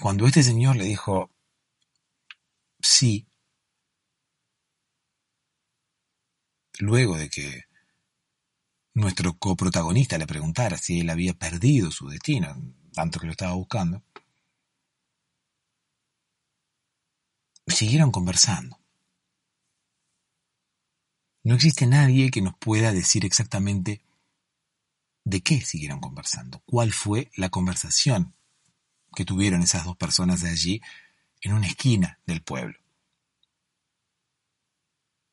[0.00, 1.30] Cuando este señor le dijo
[2.80, 3.26] sí,
[6.82, 7.64] luego de que
[8.94, 12.60] nuestro coprotagonista le preguntara si él había perdido su destino,
[12.92, 14.02] tanto que lo estaba buscando,
[17.68, 18.80] siguieron conversando.
[21.44, 24.02] No existe nadie que nos pueda decir exactamente
[25.24, 28.34] de qué siguieron conversando, cuál fue la conversación
[29.14, 30.80] que tuvieron esas dos personas de allí
[31.42, 32.76] en una esquina del pueblo.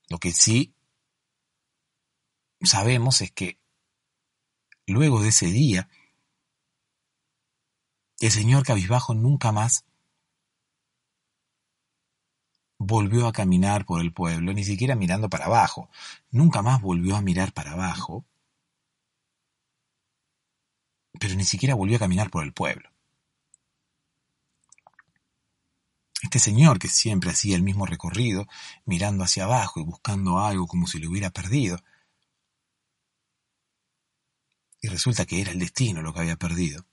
[0.09, 0.75] Lo que sí
[2.67, 3.59] sabemos es que
[4.87, 5.89] luego de ese día,
[8.19, 9.85] el señor cabizbajo nunca más
[12.77, 15.89] volvió a caminar por el pueblo, ni siquiera mirando para abajo.
[16.31, 18.25] Nunca más volvió a mirar para abajo,
[21.19, 22.89] pero ni siquiera volvió a caminar por el pueblo.
[26.21, 28.47] Este señor que siempre hacía el mismo recorrido,
[28.85, 31.81] mirando hacia abajo y buscando algo como si lo hubiera perdido,
[34.89, 36.85] resulta que era el destino lo que había perdido.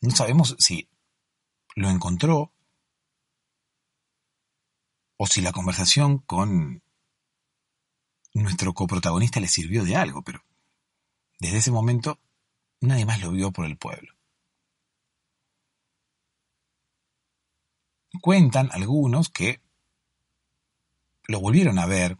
[0.00, 0.88] No sabemos si
[1.74, 2.52] lo encontró
[5.16, 6.82] o si la conversación con
[8.34, 10.44] nuestro coprotagonista le sirvió de algo, pero
[11.38, 12.20] desde ese momento
[12.80, 14.14] nadie más lo vio por el pueblo.
[18.20, 19.60] Cuentan algunos que
[21.28, 22.16] lo volvieron a ver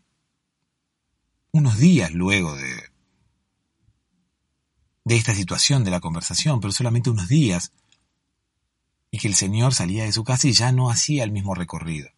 [1.52, 2.90] unos días luego de,
[5.06, 7.72] de esta situación de la conversación, pero solamente unos días,
[9.12, 12.10] y que el señor salía de su casa y ya no hacía el mismo recorrido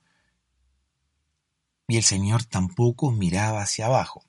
[1.87, 4.25] Y el Señor tampoco miraba hacia abajo,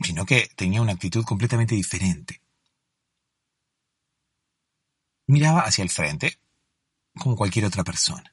[0.00, 2.40] sino que tenía una actitud completamente diferente.
[5.26, 6.38] Miraba hacia el frente,
[7.18, 8.32] como cualquier otra persona.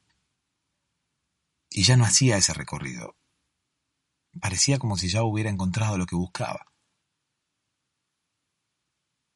[1.71, 3.15] Y ya no hacía ese recorrido.
[4.39, 6.65] Parecía como si ya hubiera encontrado lo que buscaba.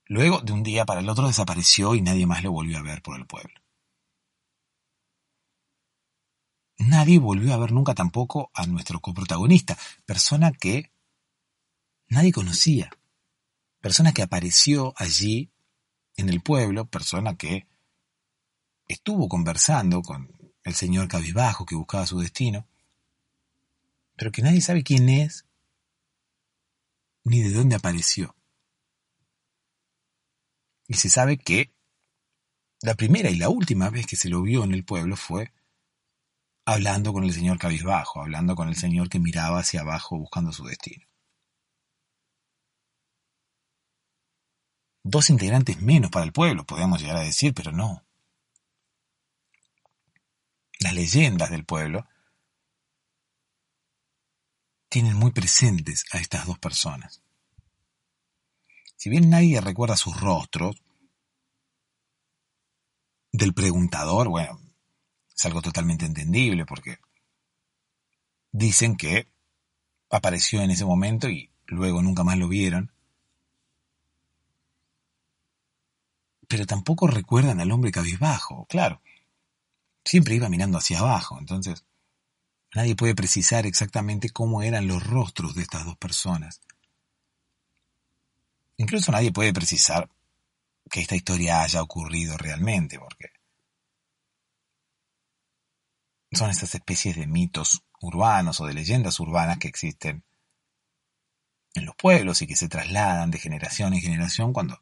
[0.06, 3.02] Luego, de un día para el otro, desapareció y nadie más lo volvió a ver
[3.02, 3.54] por el pueblo.
[6.80, 10.92] Nadie volvió a ver nunca tampoco a nuestro coprotagonista, persona que
[12.08, 12.92] nadie conocía,
[13.82, 15.52] persona que apareció allí
[16.16, 17.68] en el pueblo, persona que
[18.88, 22.68] estuvo conversando con el señor cabizbajo que buscaba su destino,
[24.18, 25.46] pero que nadie sabe quién es
[27.24, 28.36] ni de dónde apareció.
[30.88, 31.72] Y se sabe que
[32.82, 35.54] la primera y la última vez que se lo vio en el pueblo fue
[36.66, 40.66] hablando con el señor cabizbajo, hablando con el señor que miraba hacia abajo buscando su
[40.66, 41.06] destino.
[45.04, 48.06] Dos integrantes menos para el pueblo, podemos llegar a decir, pero no.
[50.80, 52.08] Las leyendas del pueblo
[54.90, 57.22] tienen muy presentes a estas dos personas.
[58.96, 60.82] Si bien nadie recuerda sus rostros,
[63.32, 64.60] del preguntador, bueno,
[65.36, 66.98] es algo totalmente entendible porque
[68.52, 69.28] dicen que
[70.10, 72.92] apareció en ese momento y luego nunca más lo vieron.
[76.48, 79.02] Pero tampoco recuerdan al hombre cabizbajo, claro.
[80.04, 81.86] Siempre iba mirando hacia abajo, entonces
[82.76, 86.62] nadie puede precisar exactamente cómo eran los rostros de estas dos personas.
[88.78, 90.10] Incluso nadie puede precisar
[90.90, 93.32] que esta historia haya ocurrido realmente, porque
[96.32, 100.24] son estas especies de mitos urbanos o de leyendas urbanas que existen
[101.74, 104.82] en los pueblos y que se trasladan de generación en generación cuando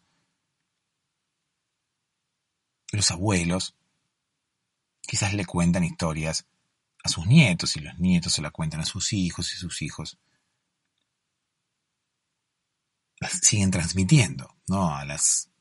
[2.92, 3.76] los abuelos
[5.02, 6.46] quizás le cuentan historias
[7.06, 10.18] a sus nietos y los nietos se la cuentan a sus hijos y sus hijos
[13.20, 14.96] las siguen transmitiendo ¿no?
[14.96, 15.52] a las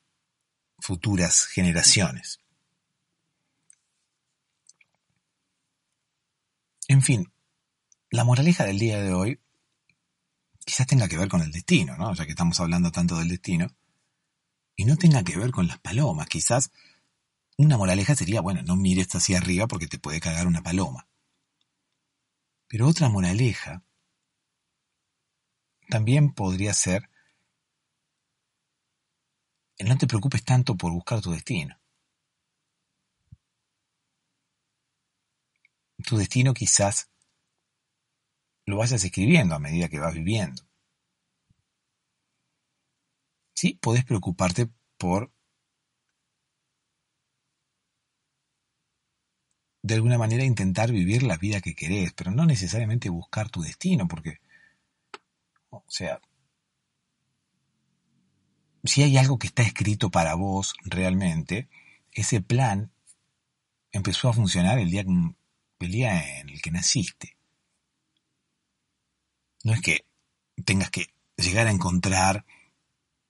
[0.78, 2.40] futuras generaciones.
[6.88, 7.30] En fin,
[8.10, 9.40] la moraleja del día de hoy
[10.64, 12.14] quizás tenga que ver con el destino, ¿no?
[12.14, 13.68] Ya que estamos hablando tanto del destino,
[14.76, 16.26] y no tenga que ver con las palomas.
[16.26, 16.70] Quizás
[17.58, 21.06] una moraleja sería, bueno, no mires hacia arriba porque te puede cagar una paloma.
[22.74, 23.84] Pero otra moraleja
[25.88, 27.08] también podría ser
[29.78, 31.80] el no te preocupes tanto por buscar tu destino.
[36.04, 37.12] tu destino quizás
[38.66, 40.64] lo vayas escribiendo a medida que vas viviendo.
[43.54, 44.68] Sí, podés preocuparte
[44.98, 45.32] por
[49.84, 54.08] de alguna manera intentar vivir la vida que querés, pero no necesariamente buscar tu destino,
[54.08, 54.38] porque,
[55.68, 56.22] o sea,
[58.82, 61.68] si hay algo que está escrito para vos realmente,
[62.12, 62.92] ese plan
[63.92, 67.36] empezó a funcionar el día en el que naciste.
[69.64, 70.06] No es que
[70.64, 72.46] tengas que llegar a encontrar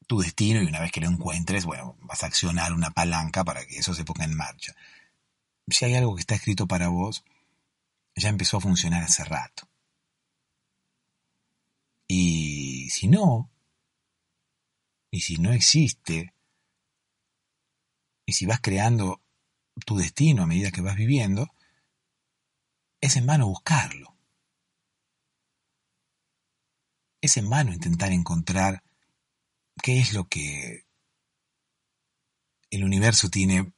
[0.06, 3.66] tu destino y una vez que lo encuentres, bueno, vas a accionar una palanca para
[3.66, 4.76] que eso se ponga en marcha.
[5.68, 7.24] Si hay algo que está escrito para vos,
[8.14, 9.68] ya empezó a funcionar hace rato.
[12.06, 13.50] Y si no,
[15.10, 16.34] y si no existe,
[18.26, 19.22] y si vas creando
[19.86, 21.54] tu destino a medida que vas viviendo,
[23.00, 24.16] es en vano buscarlo.
[27.20, 28.82] Es en vano intentar encontrar
[29.82, 30.86] qué es lo que
[32.70, 33.73] el universo tiene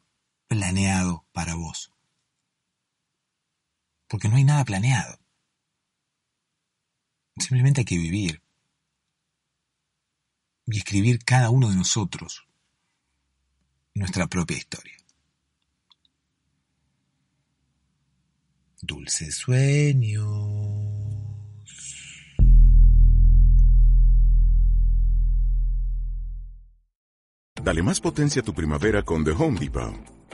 [0.48, 1.92] planeado para vos.
[4.08, 5.18] Porque no hay nada planeado.
[7.38, 8.42] Simplemente hay que vivir
[10.66, 12.46] y escribir cada uno de nosotros
[13.94, 14.96] nuestra propia historia.
[18.82, 20.26] Dulces sueños.
[27.62, 30.15] Dale más potencia a tu primavera con The Home Depot.